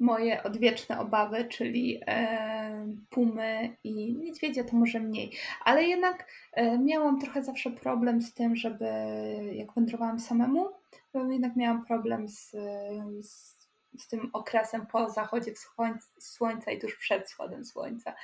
[0.00, 5.32] moje odwieczne obawy, czyli e, pumy i niedźwiedzia to może mniej.
[5.64, 8.86] Ale jednak e, miałam trochę zawsze problem z tym, żeby
[9.52, 10.68] jak wędrowałam samemu,
[11.14, 12.50] jednak miałam problem z,
[13.20, 13.56] z,
[13.98, 15.52] z tym okresem po zachodzie
[16.18, 18.14] słońca i tuż przed wschodem słońca.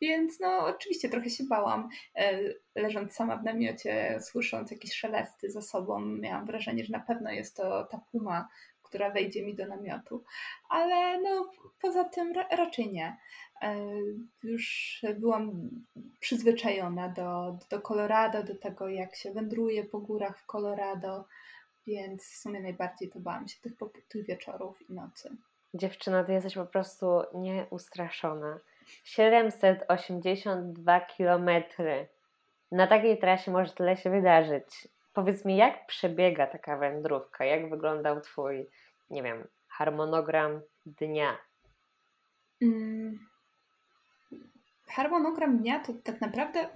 [0.00, 2.40] Więc no oczywiście trochę się bałam, e,
[2.74, 7.56] leżąc sama w namiocie, słysząc jakieś szelesty za sobą, miałam wrażenie, że na pewno jest
[7.56, 8.48] to ta puma,
[8.82, 10.24] która wejdzie mi do namiotu.
[10.68, 13.16] Ale no, poza tym ra raczej nie.
[13.62, 13.76] E,
[14.42, 15.70] już byłam
[16.20, 21.26] przyzwyczajona do, do Colorado, do tego jak się wędruje po górach w Colorado,
[21.86, 23.72] więc w sumie najbardziej to bałam się tych,
[24.08, 25.36] tych wieczorów i nocy.
[25.74, 28.58] Dziewczyna, ty jesteś po prostu nieustraszona.
[29.04, 32.08] 782 kilometry.
[32.72, 34.88] Na takiej trasie może tyle się wydarzyć.
[35.12, 37.44] Powiedz mi, jak przebiega taka wędrówka?
[37.44, 38.68] Jak wyglądał Twój
[39.12, 41.38] nie wiem, harmonogram dnia?
[42.60, 43.18] Hmm.
[44.88, 46.68] Harmonogram dnia to tak naprawdę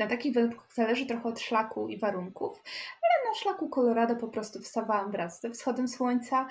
[0.00, 2.62] na takich wędrówkach zależy trochę od szlaku i warunków,
[3.02, 6.48] ale na szlaku Colorado po prostu wstawałam wraz ze wschodem słońca,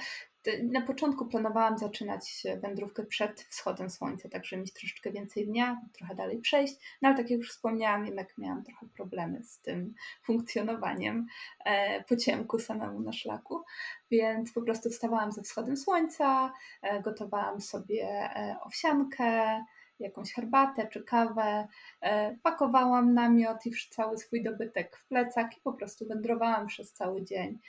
[0.64, 6.16] na początku planowałam zaczynać wędrówkę przed wschodem słońca, tak żeby mieć troszeczkę więcej dnia, trochę
[6.16, 11.26] dalej przejść, no ale tak jak już wspomniałam, jednak miałam trochę problemy z tym funkcjonowaniem
[11.66, 13.64] e, po ciemku samemu na szlaku,
[14.12, 19.64] więc po prostu wstawałam ze wschodem słońca, e, gotowałam sobie e, owsiankę,
[20.00, 21.68] jakąś herbatę czy kawę,
[22.02, 27.24] e, pakowałam namiot i cały swój dobytek w plecak i po prostu wędrowałam przez cały
[27.24, 27.60] dzień.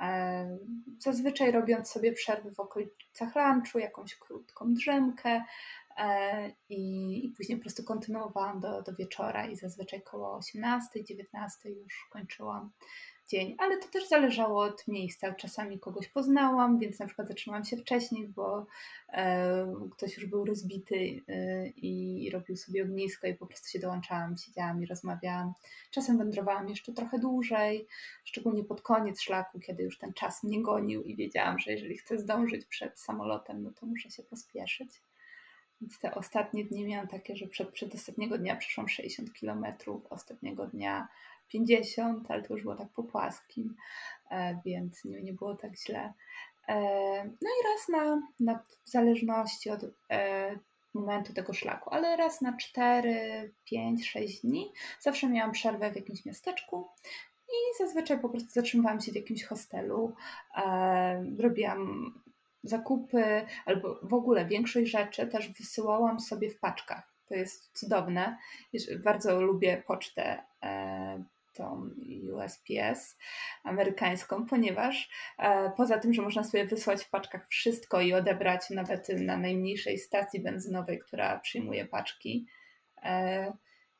[0.00, 0.58] E,
[0.98, 5.44] zazwyczaj robiąc sobie przerwy w okolicach lunchu, jakąś krótką drzemkę
[5.96, 11.70] e, i, i później po prostu kontynuowałam do, do wieczora i zazwyczaj koło 18, 19
[11.70, 12.70] już kończyłam
[13.30, 15.34] dzień, ale to też zależało od miejsca.
[15.34, 18.66] Czasami kogoś poznałam, więc na przykład zatrzymałam się wcześniej, bo
[19.12, 24.36] e, ktoś już był rozbity e, i robił sobie ognisko i po prostu się dołączałam,
[24.36, 25.52] siedziałam i rozmawiałam.
[25.90, 27.86] Czasem wędrowałam jeszcze trochę dłużej,
[28.24, 32.18] szczególnie pod koniec szlaku, kiedy już ten czas mnie gonił i wiedziałam, że jeżeli chcę
[32.18, 35.02] zdążyć przed samolotem, no to muszę się pospieszyć.
[35.80, 40.66] Więc te ostatnie dni miałam takie, że przed, przed ostatniego dnia przeszłam 60 kilometrów, ostatniego
[40.66, 41.08] dnia
[41.50, 43.74] 50, ale to już było tak po płaskim,
[44.30, 46.12] e, więc nie, nie było tak źle.
[46.68, 46.74] E,
[47.24, 50.58] no i raz na, na w zależności od e,
[50.94, 56.24] momentu tego szlaku, ale raz na 4, 5, 6 dni zawsze miałam przerwę w jakimś
[56.24, 56.88] miasteczku
[57.48, 60.14] i zazwyczaj po prostu zatrzymywałam się w jakimś hostelu,
[61.38, 62.12] robiłam
[62.62, 67.14] zakupy albo w ogóle większość rzeczy też wysyłałam sobie w paczkach.
[67.26, 68.38] To jest cudowne.
[69.04, 70.44] Bardzo lubię pocztę
[71.60, 71.90] tą
[72.34, 73.18] USPS
[73.64, 79.08] amerykańską, ponieważ e, poza tym, że można sobie wysłać w paczkach wszystko i odebrać nawet
[79.08, 82.46] na najmniejszej stacji benzynowej, która przyjmuje paczki,
[83.02, 83.52] e,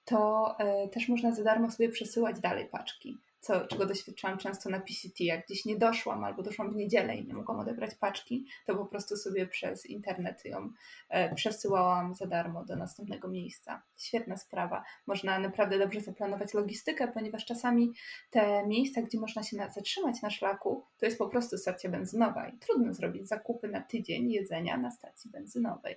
[0.04, 4.80] to e, też można za darmo sobie przesyłać dalej paczki co, czego doświadczałam często na
[4.80, 8.76] PCT, jak gdzieś nie doszłam albo doszłam w niedzielę i nie mogłam odebrać paczki, to
[8.76, 10.72] po prostu sobie przez internet ją
[11.08, 13.82] e, przesyłałam za darmo do następnego miejsca.
[13.98, 14.84] Świetna sprawa.
[15.06, 17.92] Można naprawdę dobrze zaplanować logistykę, ponieważ czasami
[18.30, 22.48] te miejsca, gdzie można się na, zatrzymać na szlaku, to jest po prostu stacja benzynowa
[22.48, 25.96] i trudno zrobić zakupy na tydzień jedzenia na stacji benzynowej.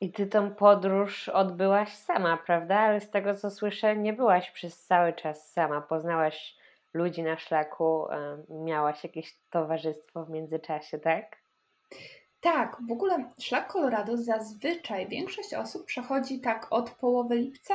[0.00, 2.78] I ty tą podróż odbyłaś sama, prawda?
[2.78, 5.80] Ale z tego co słyszę, nie byłaś przez cały czas sama.
[5.80, 6.56] Poznałaś
[6.94, 8.06] ludzi na szlaku,
[8.48, 11.36] miałaś jakieś towarzystwo w międzyczasie, tak?
[12.40, 17.74] Tak, w ogóle szlak Colorado zazwyczaj większość osób przechodzi tak od połowy lipca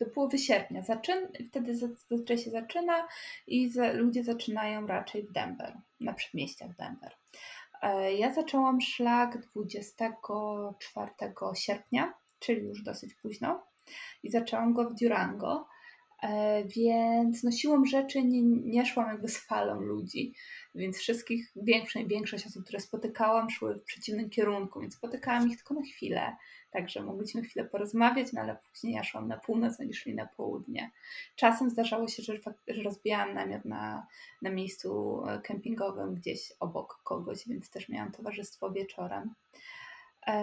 [0.00, 0.82] do połowy sierpnia.
[0.82, 3.08] Zaczyn wtedy zazwyczaj się zaczyna
[3.46, 7.12] i ludzie zaczynają raczej w Denver, na przedmieściach Denver.
[7.82, 11.10] E, ja zaczęłam szlak 24
[11.54, 13.66] sierpnia, czyli już dosyć późno,
[14.22, 15.68] i zaczęłam go w Durango.
[16.26, 20.34] E, więc no siłą rzeczy nie, nie szłam jakby z falą ludzi,
[20.74, 25.74] więc wszystkich, większość, większość osób, które spotykałam, szły w przeciwnym kierunku, więc spotykałam ich tylko
[25.74, 26.36] na chwilę,
[26.70, 30.90] także mogliśmy chwilę porozmawiać, no ale później ja szłam na północ, oni szli na południe.
[31.36, 32.32] Czasem zdarzało się, że,
[32.68, 34.06] że rozbijałam namiot na,
[34.42, 39.34] na miejscu e, kempingowym gdzieś obok kogoś, więc też miałam towarzystwo wieczorem.
[40.26, 40.34] E,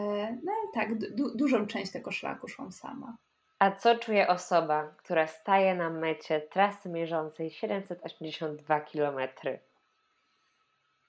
[0.43, 3.17] no tak, du dużą część tego szlaku szłam sama.
[3.63, 9.19] A co czuje osoba, która staje na mecie trasy mierzącej 782 km?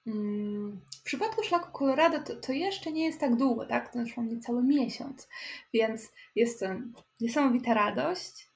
[0.07, 3.93] Mm, w przypadku szlaku Colorado to, to, jeszcze nie jest tak długo, tak?
[3.93, 5.29] To już niecały miesiąc,
[5.73, 6.67] więc jest to
[7.21, 8.49] niesamowita radość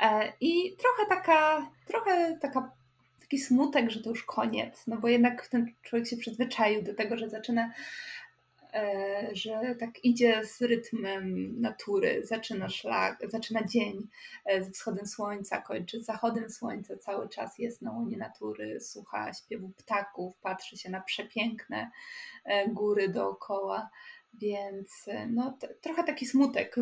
[0.00, 2.72] e, i trochę taka, trochę taka,
[3.20, 7.16] taki smutek, że to już koniec, no bo jednak ten człowiek się przyzwyczaił do tego,
[7.16, 7.72] że zaczyna
[9.32, 14.08] że tak idzie z rytmem natury, zaczyna szlak, zaczyna dzień
[14.44, 19.32] e, z wschodem słońca, kończy z zachodem słońca, cały czas jest na łonie natury, słucha
[19.34, 21.90] śpiewu ptaków, patrzy się na przepiękne
[22.44, 23.90] e, góry dookoła.
[24.34, 26.76] Więc no, trochę taki smutek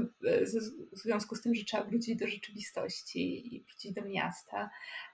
[0.92, 4.70] w związku z tym, że trzeba wrócić do rzeczywistości i wrócić do miasta,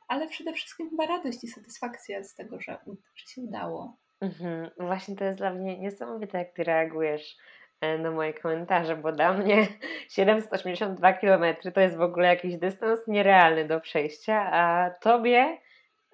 [0.09, 2.79] ale przede wszystkim chyba radość i satysfakcja z tego, że,
[3.15, 4.02] że się udało.
[4.23, 4.71] Mhm.
[4.79, 7.37] Właśnie to jest dla mnie niesamowite, jak ty reagujesz
[7.81, 9.67] e, na moje komentarze, bo dla mnie
[10.17, 15.59] 782 km to jest w ogóle jakiś dystans nierealny do przejścia, a tobie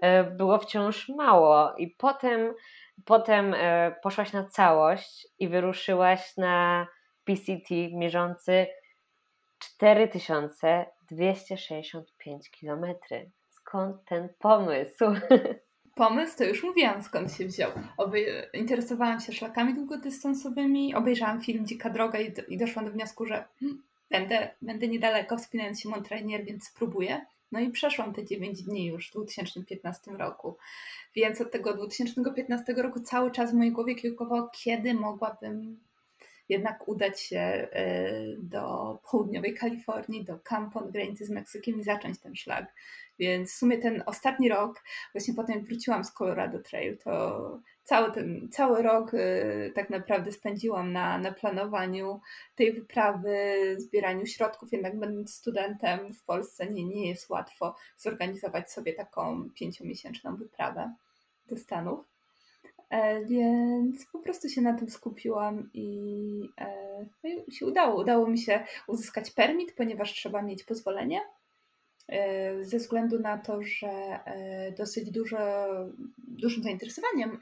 [0.00, 1.74] e, było wciąż mało.
[1.76, 2.54] I potem,
[3.04, 6.86] potem e, poszłaś na całość i wyruszyłaś na
[7.24, 8.66] PCT mierzący
[9.58, 12.86] 4265 km.
[13.48, 15.04] Skąd ten pomysł?
[15.98, 17.70] pomysł, to już mówiłam skąd się wziął.
[17.96, 23.44] Obej interesowałam się szlakami długodystansowymi, obejrzałam film Dzika Droga i, i doszłam do wniosku, że
[23.60, 27.26] hmm, będę, będę niedaleko wspinając się Mont Rainier, więc spróbuję.
[27.52, 30.56] No i przeszłam te 9 dni już w 2015 roku.
[31.14, 35.80] Więc od tego 2015 roku cały czas w mojej głowie kiełkowało, kiedy mogłabym
[36.48, 42.20] jednak udać się e, do południowej Kalifornii, do Camp on granicy z Meksykiem i zacząć
[42.20, 42.74] ten szlak.
[43.18, 48.48] Więc w sumie ten ostatni rok, właśnie potem wróciłam z Colorado Trail, to cały ten
[48.52, 52.20] cały rok y, tak naprawdę spędziłam na, na planowaniu
[52.54, 53.36] tej wyprawy,
[53.78, 54.72] zbieraniu środków.
[54.72, 60.94] Jednak będąc studentem w Polsce nie, nie jest łatwo zorganizować sobie taką pięciomiesięczną wyprawę
[61.46, 62.04] do Stanów.
[62.90, 68.00] E, więc po prostu się na tym skupiłam i, e, no i się udało.
[68.00, 71.20] Udało mi się uzyskać permit, ponieważ trzeba mieć pozwolenie.
[72.08, 74.20] E, ze względu na to, że
[74.78, 75.38] dosyć dużo,
[76.18, 77.38] dużym zainteresowaniem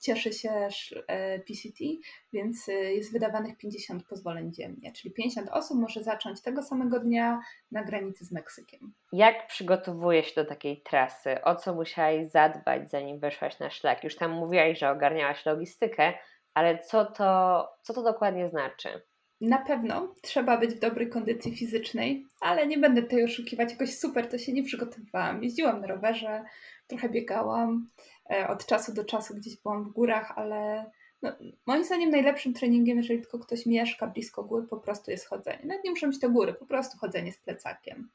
[0.00, 0.68] cieszy się
[1.06, 1.84] e, PCT,
[2.32, 7.40] więc e, jest wydawanych 50 pozwoleń dziennie, czyli 50 osób może zacząć tego samego dnia
[7.72, 8.92] na granicy z Meksykiem.
[9.12, 11.42] Jak przygotowujesz się do takiej trasy?
[11.42, 14.04] O co musiałaś zadbać, zanim weszłaś na szlak?
[14.04, 16.12] Już tam mówiłaś, że ogarniałaś logistykę,
[16.54, 19.02] ale co to, co to dokładnie znaczy?
[19.40, 24.28] Na pewno trzeba być w dobrej kondycji fizycznej, ale nie będę tutaj oszukiwać jakoś super,
[24.28, 25.42] to się nie przygotowywałam.
[25.42, 26.44] Jeździłam na rowerze,
[26.88, 27.90] trochę biegałam,
[28.30, 30.90] E, od czasu do czasu gdzieś byłam w górach, ale
[31.22, 31.32] no,
[31.66, 35.60] moim zdaniem najlepszym treningiem, jeżeli tylko ktoś mieszka blisko gór, po prostu jest chodzenie.
[35.64, 38.10] Nawet nie muszą być to góry, po prostu chodzenie z plecakiem.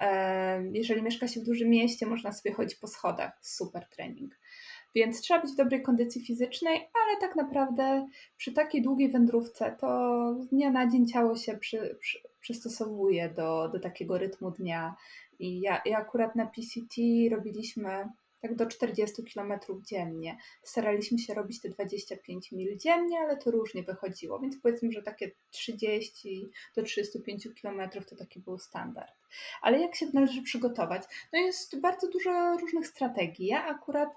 [0.00, 3.38] E, jeżeli mieszka się w dużym mieście, można sobie chodzić po schodach.
[3.40, 4.38] Super trening.
[4.94, 10.34] Więc trzeba być w dobrej kondycji fizycznej, ale tak naprawdę przy takiej długiej wędrówce to
[10.40, 14.96] z dnia na dzień ciało się przy, przy, przystosowuje do, do takiego rytmu dnia.
[15.38, 18.08] I ja, ja akurat na PCT robiliśmy
[18.40, 20.36] tak do 40 km dziennie.
[20.62, 25.30] Staraliśmy się robić te 25 mil dziennie, ale to różnie wychodziło, więc powiedzmy, że takie
[25.50, 29.12] 30 do 35 km to taki był standard.
[29.62, 31.02] Ale jak się należy przygotować?
[31.32, 33.46] No jest bardzo dużo różnych strategii.
[33.46, 34.08] Ja akurat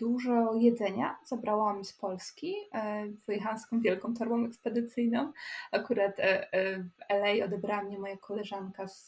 [0.00, 2.54] dużo jedzenia zabrałam z Polski.
[2.74, 5.32] E, wyjechałam z taką wielką torbą ekspedycyjną.
[5.72, 9.06] Akurat e, e w LA odebrała mnie moja koleżanka z,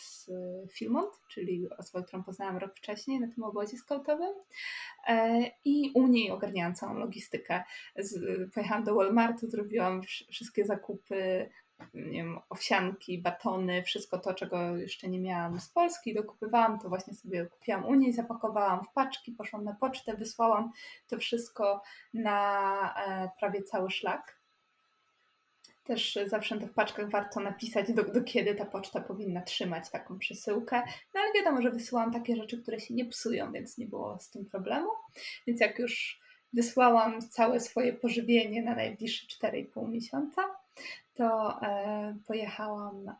[0.00, 0.30] z
[0.72, 4.34] Filmont, czyli osobą, którą poznałam rok wcześniej na tym obozie skautowym.
[5.08, 7.62] E, I u niej ogarniałam całą logistykę.
[8.54, 11.50] Pojechałam do Walmartu, zrobiłam wszystkie zakupy
[11.94, 17.46] wiem, owsianki, batony, wszystko to, czego jeszcze nie miałam z Polski, dokupywałam, to właśnie sobie
[17.46, 20.72] kupiłam u niej, zapakowałam w paczki, poszłam na pocztę, wysłałam
[21.08, 21.82] to wszystko
[22.14, 24.38] na e, prawie cały szlak.
[25.84, 30.82] Też zawsze tych paczkach warto napisać, do, do, kiedy ta poczta powinna trzymać taką przesyłkę.
[31.14, 34.30] No ale wiadomo, że wysyłam takie rzeczy, które się nie psują, więc nie było z
[34.30, 34.88] tym problemu.
[35.46, 36.20] Więc jak już
[36.52, 40.42] wysłałam całe swoje pożywienie na najbliższe 4,5 miesiąca,
[41.14, 43.14] to e, pojechałam e,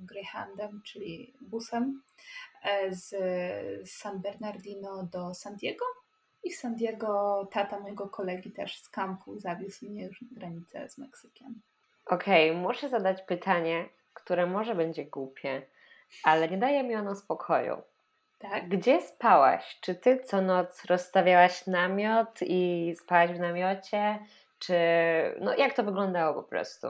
[0.00, 2.02] Greyhoundem, czyli busem
[2.62, 3.14] e, z
[3.90, 5.84] San Bernardino do San Diego.
[6.44, 10.88] I w San Diego tata mojego kolegi też z kampu zawiózł mnie już na granicę
[10.88, 11.60] z Meksykiem.
[12.06, 15.66] Okej, okay, muszę zadać pytanie, które może będzie głupie,
[16.24, 17.82] ale nie daje mi ono spokoju.
[18.38, 18.68] Tak?
[18.68, 19.78] Gdzie spałaś?
[19.80, 24.18] Czy ty co noc rozstawiałaś namiot i spałaś w namiocie?
[24.58, 24.74] Czy
[25.40, 26.86] no jak to wyglądało po prostu?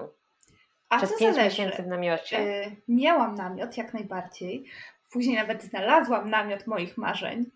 [0.89, 2.43] A Przez pięć miesięcy w namiocie.
[2.43, 4.65] Yy, miałam namiot jak najbardziej.
[5.13, 7.51] Później nawet znalazłam namiot moich marzeń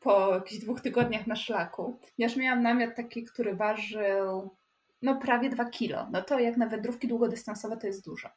[0.00, 2.00] po jakichś dwóch tygodniach na szlaku.
[2.16, 4.56] Ponieważ miałam namiot taki, który ważył
[5.02, 6.06] no prawie dwa kilo.
[6.10, 8.28] No to jak na wędrówki długodystansowe to jest dużo.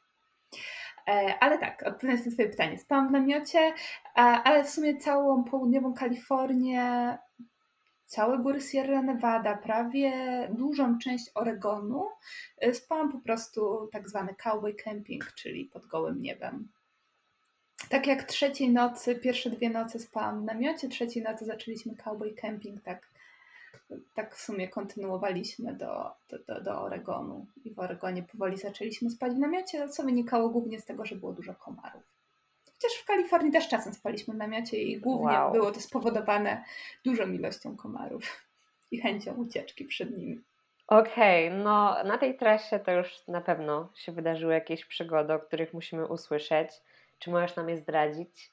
[1.08, 3.74] E, ale tak, odpowiadając na Twoje pytanie, spałam w namiocie,
[4.14, 7.18] ale w sumie całą południową Kalifornię
[8.12, 10.12] całe góry Sierra Nevada, prawie
[10.50, 12.08] dużą część Oregonu,
[12.66, 16.68] y, spałam po prostu tak zwany cowboy camping, czyli pod gołym niebem.
[17.88, 22.82] Tak jak trzeciej nocy, pierwsze dwie noce spałam w namiocie, trzeciej nocy zaczęliśmy cowboy camping,
[22.82, 23.10] tak,
[24.14, 27.46] tak w sumie kontynuowaliśmy do, do, do, do Oregonu.
[27.64, 31.32] I w Oregonie powoli zaczęliśmy spać w namiocie, co wynikało głównie z tego, że było
[31.32, 32.11] dużo komarów.
[32.82, 35.52] Chociaż w Kalifornii też czasem spaliśmy w namiocie i głównie wow.
[35.52, 36.64] było to spowodowane
[37.04, 38.46] dużą ilością komarów
[38.90, 40.40] i chęcią ucieczki przed nimi.
[40.86, 45.38] Okej, okay, no na tej trasie to już na pewno się wydarzyły jakieś przygody, o
[45.38, 46.70] których musimy usłyszeć.
[47.18, 48.50] Czy możesz nam je zdradzić?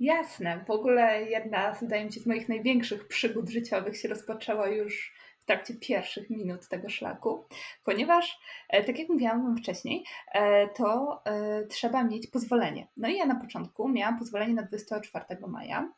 [0.00, 0.64] Jasne.
[0.66, 5.14] W ogóle jedna, wydaje mi się, z moich największych przygód życiowych się rozpoczęła już
[5.46, 7.44] w trakcie pierwszych minut tego szlaku,
[7.84, 8.38] ponieważ,
[8.68, 12.88] e, tak jak mówiłam Wam wcześniej, e, to e, trzeba mieć pozwolenie.
[12.96, 15.92] No i ja na początku miałam pozwolenie na 24 maja,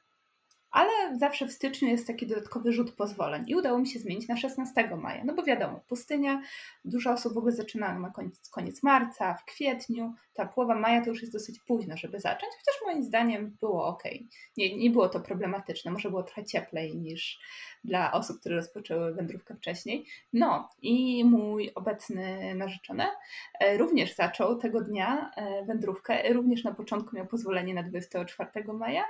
[0.70, 4.36] ale zawsze w styczniu jest taki dodatkowy rzut pozwoleń i udało mi się zmienić na
[4.36, 5.24] 16 maja.
[5.24, 6.42] No bo wiadomo, pustynia,
[6.84, 11.10] dużo osób w ogóle zaczyna na koniec, koniec marca, w kwietniu, ta połowa maja to
[11.10, 14.02] już jest dosyć późno, żeby zacząć, chociaż moim zdaniem było ok.
[14.56, 17.40] Nie, nie było to problematyczne, może było trochę cieplej niż
[17.84, 20.06] dla osób, które rozpoczęły wędrówkę wcześniej.
[20.32, 23.04] No i mój obecny narzeczony
[23.60, 29.04] e, również zaczął tego dnia e, wędrówkę, również na początku miał pozwolenie na 24 maja,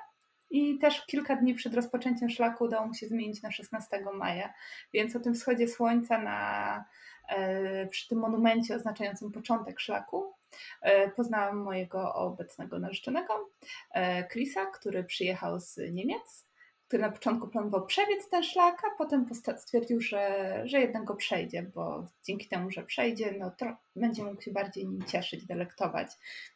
[0.50, 4.54] i też kilka dni przed rozpoczęciem szlaku udało mu się zmienić na 16 maja,
[4.92, 6.84] więc o tym wschodzie słońca na,
[7.28, 10.34] e, przy tym monumencie oznaczającym początek szlaku
[10.82, 13.50] e, poznałam mojego obecnego narzeczonego,
[13.94, 16.48] e, Chrisa, który przyjechał z Niemiec,
[16.88, 19.26] który na początku planował przebiec ten szlak, a potem
[19.56, 23.52] stwierdził, że, że jednak go przejdzie, bo dzięki temu, że przejdzie, no
[23.96, 26.08] będzie mógł się bardziej nim cieszyć, delektować,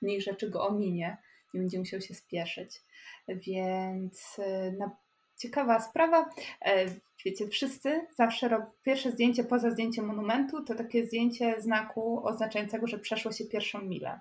[0.03, 1.16] mniej rzeczy go ominie
[1.55, 2.80] nie będzie musiał się spieszyć.
[3.28, 4.96] Więc y, no,
[5.36, 6.30] ciekawa sprawa.
[6.61, 6.86] E,
[7.24, 13.32] wiecie, wszyscy zawsze pierwsze zdjęcie poza zdjęciem monumentu, to takie zdjęcie znaku oznaczającego, że przeszło
[13.32, 14.20] się pierwszą milę.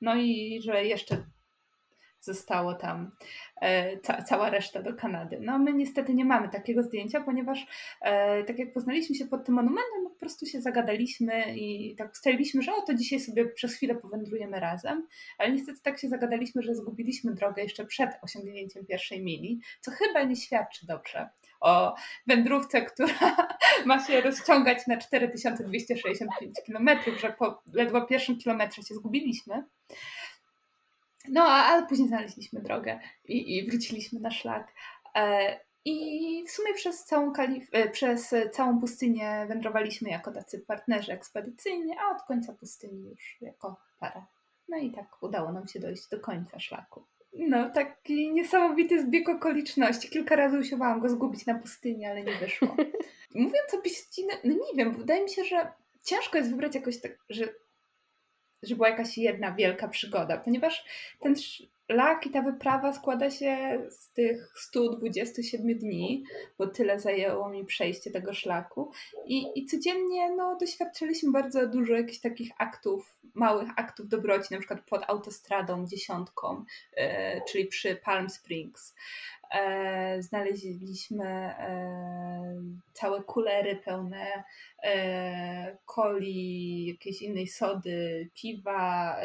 [0.00, 1.24] No i że jeszcze
[2.24, 3.10] zostało tam
[3.60, 5.38] e, ca cała reszta do Kanady.
[5.40, 7.66] No my niestety nie mamy takiego zdjęcia, ponieważ
[8.00, 12.62] e, tak jak poznaliśmy się pod tym monumentem, po prostu się zagadaliśmy i tak ustaliliśmy,
[12.62, 15.06] że oto dzisiaj sobie przez chwilę powędrujemy razem,
[15.38, 20.22] ale niestety tak się zagadaliśmy, że zgubiliśmy drogę jeszcze przed osiągnięciem pierwszej mili, co chyba
[20.22, 21.28] nie świadczy dobrze
[21.64, 21.94] o
[22.26, 23.36] wędrówce, która
[23.84, 29.64] ma się rozciągać na 4265 km, że po ledwo pierwszym kilometrze się zgubiliśmy.
[31.28, 34.72] No, ale później znaleźliśmy drogę i, i wróciliśmy na szlak.
[35.14, 41.12] E, I w sumie przez całą, Kalif- e, przez całą pustynię wędrowaliśmy jako tacy partnerzy
[41.12, 44.26] ekspedycyjni, a od końca pustyni już jako para.
[44.68, 47.04] No i tak udało nam się dojść do końca szlaku.
[47.38, 50.10] No, taki niesamowity zbieg okoliczności.
[50.10, 52.76] Kilka razy usiłowałam go zgubić na pustyni, ale nie wyszło.
[53.34, 55.72] Mówiąc o piścinie, no nie wiem, wydaje mi się, że
[56.02, 57.48] ciężko jest wybrać jakoś tak, że
[58.66, 60.84] że była jakaś jedna wielka przygoda, ponieważ
[61.20, 66.24] ten szlak i ta wyprawa składa się z tych 127 dni,
[66.58, 68.90] bo tyle zajęło mi przejście tego szlaku
[69.26, 74.80] i, i codziennie no, doświadczyliśmy bardzo dużo jakichś takich aktów, małych aktów dobroci, na przykład
[74.80, 76.64] pod autostradą dziesiątką,
[76.96, 77.04] yy,
[77.48, 78.94] czyli przy Palm Springs.
[79.54, 84.44] E, znaleźliśmy e, całe kulery pełne
[84.84, 89.16] e, coli, jakiejś innej sody, piwa,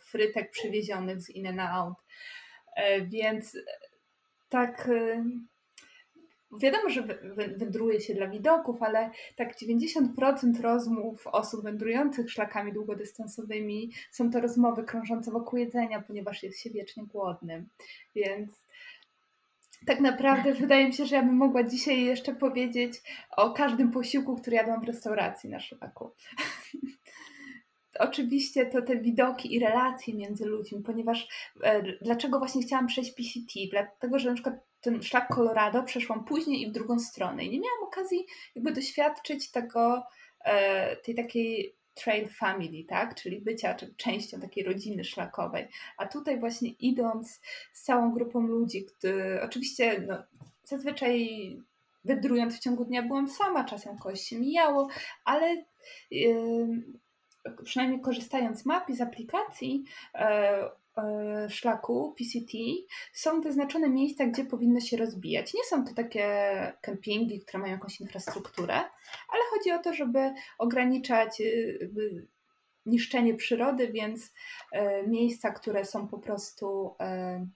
[0.00, 1.94] frytek przywiezionych z in and out.
[3.02, 3.56] Więc
[4.48, 4.90] tak
[6.60, 7.02] wiadomo, że
[7.56, 14.84] wędruje się dla widoków, ale tak 90% rozmów osób wędrujących szlakami długodystansowymi są to rozmowy
[14.84, 17.68] krążące wokół jedzenia, ponieważ jest się wiecznie głodnym.
[18.14, 18.67] Więc
[19.86, 22.94] tak naprawdę wydaje mi się, że ja bym mogła dzisiaj jeszcze powiedzieć
[23.36, 26.10] o każdym posiłku, który jadłam w restauracji na szlaku.
[27.98, 31.28] Oczywiście to te widoki i relacje między ludźmi, ponieważ
[31.62, 33.60] e, dlaczego właśnie chciałam przejść PCT?
[33.70, 37.60] Dlatego, że na przykład ten szlak Colorado przeszłam później i w drugą stronę i nie
[37.60, 40.02] miałam okazji jakby doświadczyć tego,
[40.44, 43.14] e, tej takiej trail family, tak?
[43.14, 45.68] Czyli bycia częścią takiej rodziny szlakowej.
[45.96, 47.40] A tutaj właśnie idąc
[47.72, 50.22] z całą grupą ludzi, który oczywiście no,
[50.64, 51.28] zazwyczaj
[52.04, 54.88] wędrując w ciągu dnia byłam sama, czasem kogoś się mijało,
[55.24, 55.64] ale
[56.10, 56.82] yy,
[57.64, 59.84] przynajmniej korzystając z map i z aplikacji,
[60.14, 60.20] yy,
[61.48, 62.58] szlaku PCT
[63.12, 65.54] są wyznaczone miejsca, gdzie powinno się rozbijać.
[65.54, 66.26] Nie są to takie
[66.80, 68.74] kempingi, które mają jakąś infrastrukturę,
[69.28, 72.26] ale chodzi o to, żeby ograniczać y,
[72.88, 74.32] niszczenie przyrody, więc
[74.72, 77.46] e, miejsca, które są po prostu e,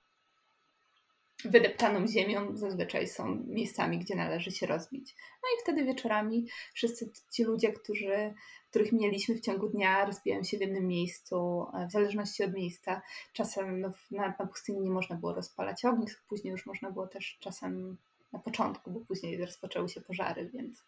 [1.44, 5.14] wydeptaną ziemią zazwyczaj są miejscami, gdzie należy się rozbić.
[5.42, 8.34] No i wtedy wieczorami wszyscy ci ludzie, którzy,
[8.70, 13.02] których mieliśmy w ciągu dnia, rozbijają się w jednym miejscu, e, w zależności od miejsca.
[13.32, 17.38] Czasem no, na, na pustyni nie można było rozpalać ognisk, później już można było też
[17.40, 17.96] czasem
[18.32, 20.84] na początku, bo później rozpoczęły się pożary, więc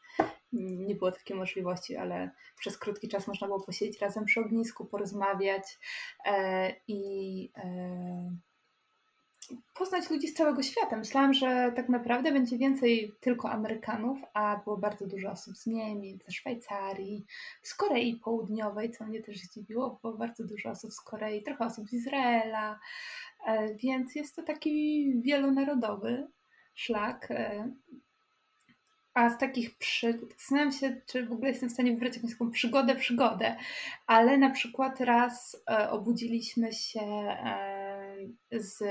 [0.52, 5.78] nie było takiej możliwości, ale przez krótki czas można było posiedzieć razem przy ognisku, porozmawiać
[6.26, 8.36] e, i e,
[9.74, 10.96] poznać ludzi z całego świata.
[10.96, 16.24] Myślałam, że tak naprawdę będzie więcej tylko Amerykanów, a było bardzo dużo osób z Niemiec,
[16.26, 17.24] ze Szwajcarii,
[17.62, 21.88] z Korei Południowej, co mnie też zdziwiło, było bardzo dużo osób z Korei, trochę osób
[21.88, 22.80] z Izraela,
[23.46, 26.26] e, więc jest to taki wielonarodowy
[26.74, 27.30] szlak.
[27.30, 27.70] E,
[29.14, 32.50] a z takich przygód, zastanawiam się, czy w ogóle jestem w stanie wybrać jakąś taką
[32.50, 33.56] przygodę, przygodę,
[34.06, 37.00] ale na przykład raz e, obudziliśmy się
[38.52, 38.82] z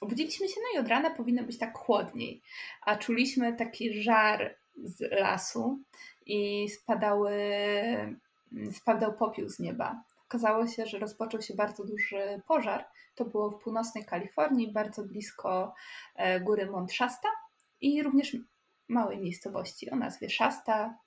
[0.00, 2.42] obudziliśmy się, no i od rana powinno być tak chłodniej,
[2.82, 5.78] a czuliśmy taki żar z lasu
[6.26, 7.32] i spadały,
[8.72, 10.02] spadał popiół z nieba.
[10.28, 12.86] Okazało się, że rozpoczął się bardzo duży pożar.
[13.14, 15.74] To było w północnej Kalifornii, bardzo blisko
[16.16, 17.28] e, góry Mont Shasta
[17.80, 18.36] i również
[18.88, 20.98] małej miejscowości o nazwie Shasta,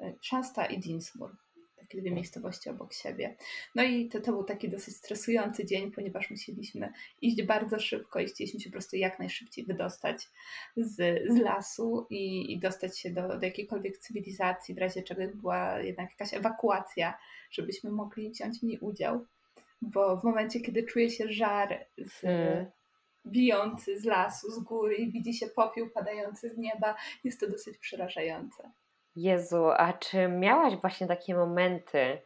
[0.00, 1.43] e, Shasta i Dinsmore
[1.84, 3.36] takie dwie miejscowości obok siebie.
[3.74, 8.26] No i to, to był taki dosyć stresujący dzień, ponieważ musieliśmy iść bardzo szybko i
[8.26, 10.28] chcieliśmy się po prostu jak najszybciej wydostać
[10.76, 15.80] z, z lasu i, i dostać się do, do jakiejkolwiek cywilizacji, w razie czego była
[15.80, 17.18] jednak jakaś ewakuacja,
[17.50, 19.26] żebyśmy mogli wziąć w niej udział.
[19.82, 22.66] Bo w momencie, kiedy czuje się żar z, hmm
[23.26, 27.78] bijący z lasu, z góry i widzi się popiół padający z nieba, jest to dosyć
[27.78, 28.72] przerażające.
[29.16, 32.18] Jezu, a czy miałaś właśnie takie momenty,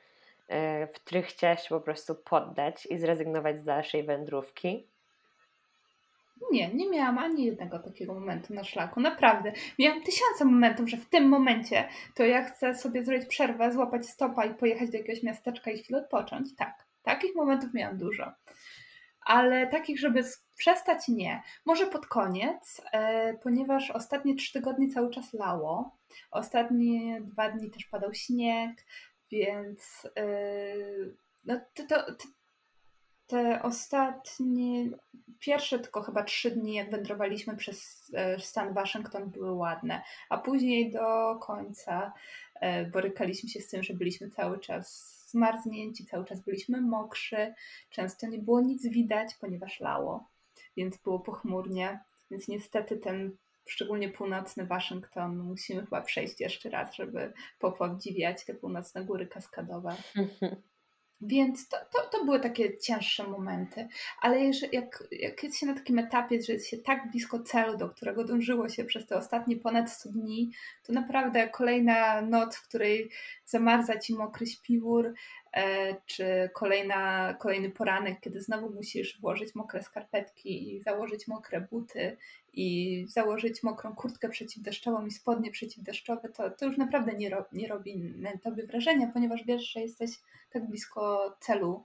[0.49, 4.87] e, w których chciałaś się po prostu poddać i zrezygnować z dalszej wędrówki?
[6.53, 9.01] Nie, nie miałam ani jednego takiego momentu na szlaku.
[9.01, 9.53] Naprawdę.
[9.79, 14.45] Miałam tysiące momentów, że w tym momencie to ja chcę sobie zrobić przerwę, złapać stopa
[14.45, 16.57] i pojechać do jakiegoś miasteczka i chwilę odpocząć.
[16.57, 18.33] Tak, takich momentów miałam dużo.
[19.29, 20.25] Ale takich, żeby
[20.57, 21.43] przestać, nie.
[21.65, 25.97] Może pod koniec, e, ponieważ ostatnie trzy tygodnie cały czas lało.
[26.31, 28.85] Ostatnie dwa dni też padał śnieg,
[29.31, 32.13] więc yy, no, to, to,
[33.27, 34.91] te ostatnie,
[35.39, 40.93] pierwsze tylko chyba trzy dni, jak wędrowaliśmy przez e, stan Waszyngton, były ładne, a później
[40.93, 42.13] do końca
[42.61, 47.55] e, borykaliśmy się z tym, że byliśmy cały czas zmarznięci, cały czas byliśmy mokrzy,
[47.91, 50.29] często nie było nic widać, ponieważ lało,
[50.77, 52.01] więc było pochmurnie,
[52.31, 59.05] więc niestety ten szczególnie północny Waszyngton, musimy chyba przejść jeszcze raz, żeby popodziwiać te północne
[59.05, 59.97] góry kaskadowe.
[61.21, 63.89] Więc to, to, to, były takie cięższe momenty,
[64.21, 67.77] ale jeżeli, jak, jak jest się na takim etapie, że jest się tak blisko celu,
[67.77, 70.51] do którego dążyło się przez te ostatnie ponad 100 dni,
[70.87, 73.11] to naprawdę kolejna noc, w której
[73.45, 75.15] zamarza ci mokry śpiwór,
[75.57, 82.17] E, czy kolejna, kolejny poranek, kiedy znowu musisz włożyć mokre skarpetki i założyć mokre buty
[82.59, 87.69] i założyć mokrą kurtkę przeciwdeszczową i spodnie przeciwdeszczowe, to, to już naprawdę nie, ro, nie
[87.69, 90.11] robi na tobie wrażenia, ponieważ wiesz, że jesteś
[90.51, 91.85] tak blisko celu,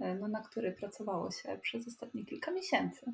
[0.00, 3.12] e, no, na który pracowało się przez ostatnie kilka miesięcy.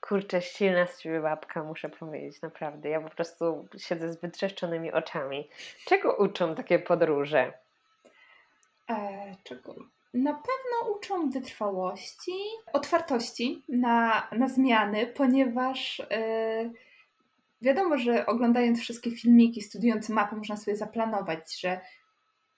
[0.00, 2.88] Kurczę, silna z ciebie babka, muszę powiedzieć, naprawdę.
[2.88, 5.48] Ja po prostu siedzę z wytrzeszczonymi oczami.
[5.86, 7.52] Czego uczą takie podróże?
[8.90, 9.74] E, czego?
[10.14, 12.32] Na pewno uczą wytrwałości,
[12.72, 16.70] otwartości na, na zmiany, ponieważ e,
[17.62, 21.80] wiadomo, że oglądając wszystkie filmiki, studiując mapę, można sobie zaplanować, że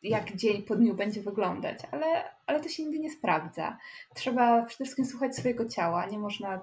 [0.03, 3.79] jak dzień po dniu będzie wyglądać, ale, ale to się nigdy nie sprawdza.
[4.15, 6.61] Trzeba przede wszystkim słuchać swojego ciała, nie można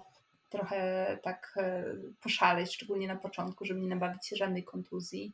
[0.50, 1.84] trochę tak e,
[2.24, 5.34] poszaleć, szczególnie na początku, żeby nie nabawić się żadnej kontuzji.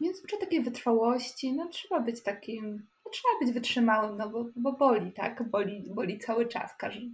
[0.00, 4.72] Więc uczę takiej wytrwałości, no trzeba być takim, no trzeba być wytrzymałym, no bo, bo
[4.72, 5.50] boli, tak?
[5.50, 6.76] Boli, boli cały czas.
[6.78, 7.10] Każdy,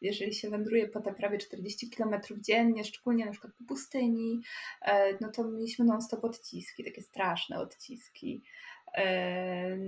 [0.00, 4.40] jeżeli się wędruje po te prawie 40 km dziennie, szczególnie na przykład po pustyni,
[4.82, 8.42] e, no to mieliśmy non-stop odciski, takie straszne odciski.
[8.94, 9.78] E,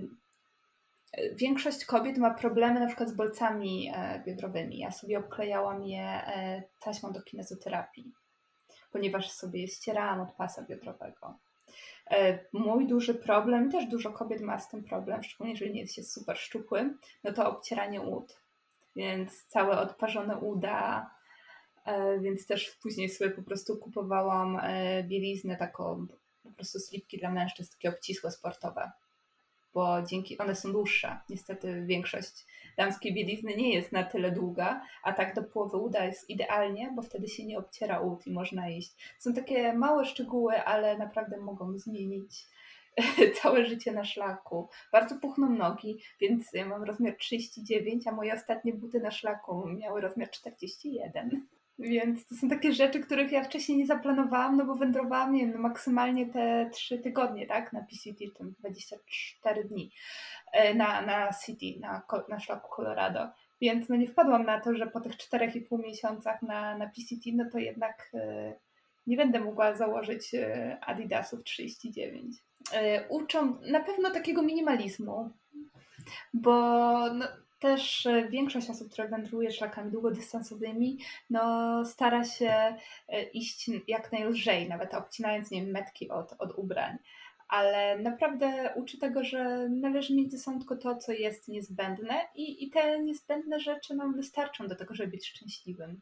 [1.33, 4.79] większość kobiet ma problemy na przykład z bolcami e, biodrowymi.
[4.79, 6.23] Ja sobie obklejałam je
[6.81, 8.13] taśmą do kinezoterapii,
[8.93, 11.39] ponieważ sobie ścierałam od pasa biodrowego.
[12.11, 15.95] E, mój duży problem, też dużo kobiet ma z tym problem, szczególnie jeżeli nie jest
[15.95, 18.41] się super szczupłym, no to obcieranie ud.
[18.97, 21.11] Więc całe odparzone uda,
[21.85, 26.07] e, więc też później sobie po prostu kupowałam e, bieliznę taką,
[26.43, 28.91] po prostu slipki dla mężczyzn, takie obcisłe sportowe
[29.75, 31.19] bo dzięki one są dłuższe.
[31.29, 32.47] Niestety większość
[32.77, 37.03] damskiej bielizny nie jest na tyle długa, a tak do połowy uda jest idealnie, bo
[37.03, 39.15] wtedy się nie obciera ud i można iść.
[39.19, 42.47] Są takie małe szczegóły, ale naprawdę mogą zmienić
[43.43, 44.69] całe życie na szlaku.
[44.93, 50.01] Bardzo puchną nogi, więc ja mam rozmiar 39, a moje ostatnie buty na szlaku miały
[50.01, 51.47] rozmiar 41.
[51.83, 55.61] Więc to są takie rzeczy, których ja wcześniej nie zaplanowałam, no bo wędrowałam nie wiem,
[55.61, 59.91] maksymalnie te 3 tygodnie, tak, na PCT, tam 24 dni
[60.53, 63.29] e, na, na City, na, na szlaku Colorado.
[63.61, 67.45] Więc no nie wpadłam na to, że po tych 4,5 miesiącach na, na PCT, no
[67.53, 68.55] to jednak e,
[69.07, 72.37] nie będę mogła założyć e, Adidasów 39.
[73.09, 75.31] Uczą na pewno takiego minimalizmu,
[76.35, 76.53] bo
[77.15, 77.27] no,
[77.63, 80.99] też e, większość osób, które wędruje szlakami długodystansowymi,
[81.31, 82.77] no, stara się
[83.09, 86.99] e, iść jak najlżej, nawet obcinając nie wiem, metki od, od ubrań.
[87.49, 92.65] ale naprawdę uczy tego, że należy mieć ze sobą tylko to, co jest niezbędne i,
[92.65, 96.01] i te niezbędne rzeczy nam wystarczą do tego, żeby być szczęśliwym.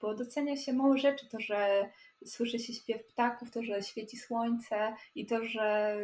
[0.00, 1.90] Bo docenia się mało rzeczy, to, że
[2.26, 5.96] słyszy się śpiew ptaków, to, że świeci słońce i to, że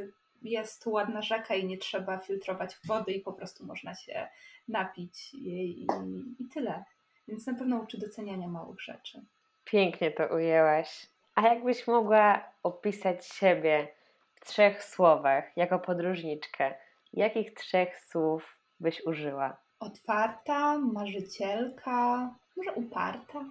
[0.42, 4.28] jest ładna rzeka i nie trzeba filtrować wody i po prostu można się
[4.68, 5.86] napić jej i,
[6.38, 6.84] i tyle.
[7.28, 9.22] Więc na pewno uczy doceniania małych rzeczy.
[9.64, 11.06] Pięknie to ujęłaś.
[11.34, 13.88] A jakbyś mogła opisać siebie
[14.34, 16.74] w trzech słowach jako podróżniczkę,
[17.12, 19.56] jakich trzech słów byś użyła?
[19.80, 23.44] Otwarta, marzycielka, może uparta.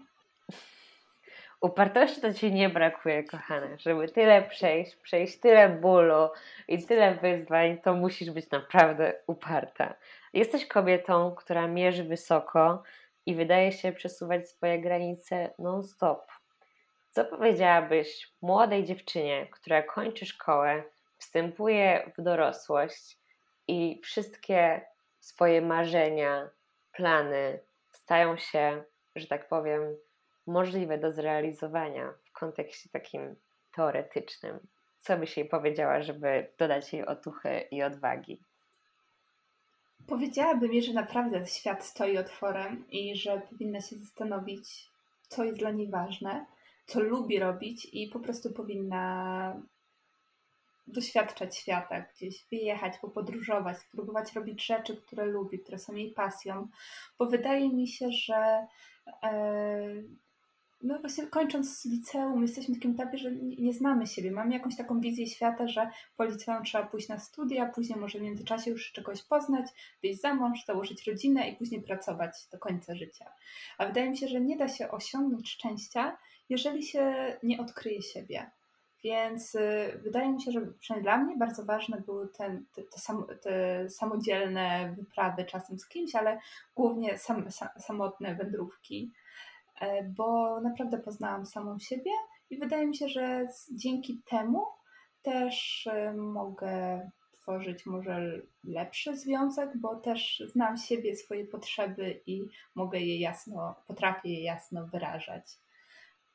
[1.61, 3.67] Upartości to ci nie brakuje, kochana.
[3.77, 6.29] Żeby tyle przejść, przejść tyle bólu
[6.67, 9.93] i tyle wyzwań, to musisz być naprawdę uparta.
[10.33, 12.83] Jesteś kobietą, która mierzy wysoko
[13.25, 16.31] i wydaje się przesuwać swoje granice non-stop.
[17.09, 20.83] Co powiedziałabyś młodej dziewczynie, która kończy szkołę,
[21.17, 23.17] wstępuje w dorosłość
[23.67, 24.81] i wszystkie
[25.19, 26.49] swoje marzenia,
[26.91, 27.59] plany
[27.91, 28.83] stają się,
[29.15, 29.97] że tak powiem,
[30.47, 33.35] możliwe do zrealizowania w kontekście takim
[33.75, 34.67] teoretycznym?
[34.97, 38.41] Co byś jej powiedziała, żeby dodać jej otuchy i odwagi?
[40.11, 44.89] Powiedziałabym jej, że naprawdę świat stoi otworem i że powinna się zastanowić,
[45.27, 46.45] co jest dla niej ważne,
[46.85, 49.55] co lubi robić i po prostu powinna
[50.87, 56.67] doświadczać świata, gdzieś wyjechać, popodróżować, spróbować robić rzeczy, które lubi, które są jej pasją,
[57.19, 58.67] bo wydaje mi się, że
[59.23, 59.93] e,
[60.83, 64.31] no właśnie kończąc liceum, jesteśmy w takim etapie, że nie, znamy siebie.
[64.31, 68.21] Mamy jakąś taką wizję świata, że po liceum trzeba pójść na studia, później może w
[68.21, 69.65] międzyczasie już czegoś poznać,
[70.03, 73.31] wyjść za mąż, założyć rodzinę i później pracować do końca życia.
[73.77, 76.17] A wydaje mi się, że nie da się osiągnąć szczęścia,
[76.49, 78.51] jeżeli się nie odkryje siebie.
[79.03, 83.25] Więc y, wydaje mi się, że przynajmniej dla mnie bardzo ważne były te, te, sam,
[83.41, 86.39] te samodzielne wyprawy czasem z kimś, ale
[86.75, 89.11] głównie sam, sam, samotne wędrówki
[90.03, 92.11] bo naprawdę poznałam samą siebie
[92.49, 94.65] i wydaje mi się, że dzięki temu
[95.21, 102.41] też e, mogę tworzyć może lepszy związek, bo też znam siebie, swoje potrzeby i
[102.75, 105.43] mogę je jasno, potrafię je jasno wyrażać.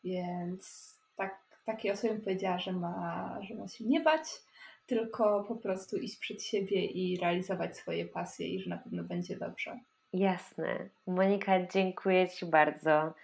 [0.04, 4.28] Więc tak, takiej osobie powiedziała, że ma, że ma się nie bać,
[4.86, 9.36] tylko po prostu iść przed siebie i realizować swoje pasje i że na pewno będzie
[9.36, 9.80] dobrze.
[10.12, 10.88] Jasne.
[11.06, 13.14] Monika, dziękuję Ci bardzo.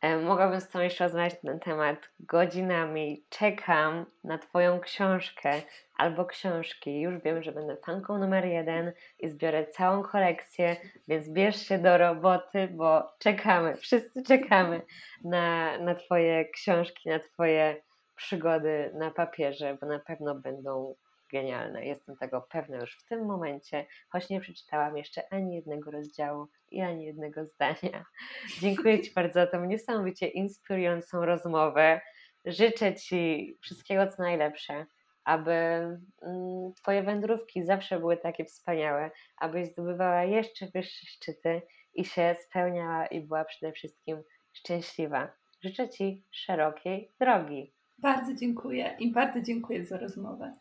[0.00, 3.24] E, mogłabym z Tobą jeszcze rozmawiać na ten temat godzinami.
[3.28, 5.50] Czekam na Twoją książkę
[5.96, 7.00] albo książki.
[7.00, 10.76] Już wiem, że będę fanką numer jeden i zbiorę całą kolekcję,
[11.08, 14.82] więc bierz się do roboty, bo czekamy, wszyscy czekamy
[15.24, 17.82] na, na Twoje książki, na Twoje
[18.16, 20.94] przygody na papierze, bo na pewno będą
[21.32, 21.86] genialne.
[21.86, 26.80] Jestem tego pewna już w tym momencie, choć nie przeczytałam jeszcze ani jednego rozdziału i
[26.80, 28.04] ani jednego zdania.
[28.60, 32.00] Dziękuję Ci bardzo za tą niesamowicie inspirującą rozmowę.
[32.44, 34.86] Życzę Ci wszystkiego co najlepsze,
[35.24, 41.62] aby mm, Twoje wędrówki zawsze były takie wspaniałe, abyś zdobywała jeszcze wyższe szczyty
[41.94, 44.22] i się spełniała i była przede wszystkim
[44.52, 45.32] szczęśliwa.
[45.64, 47.72] Życzę Ci szerokiej drogi.
[47.98, 50.52] Bardzo dziękuję i bardzo dziękuję za rozmowę.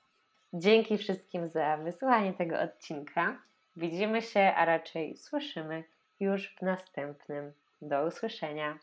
[0.54, 3.42] Dzięki wszystkim za wysłuchanie tego odcinka.
[3.76, 5.84] Widzimy się, a raczej słyszymy
[6.20, 7.54] już w następnym.
[7.82, 8.80] Do usłyszenia.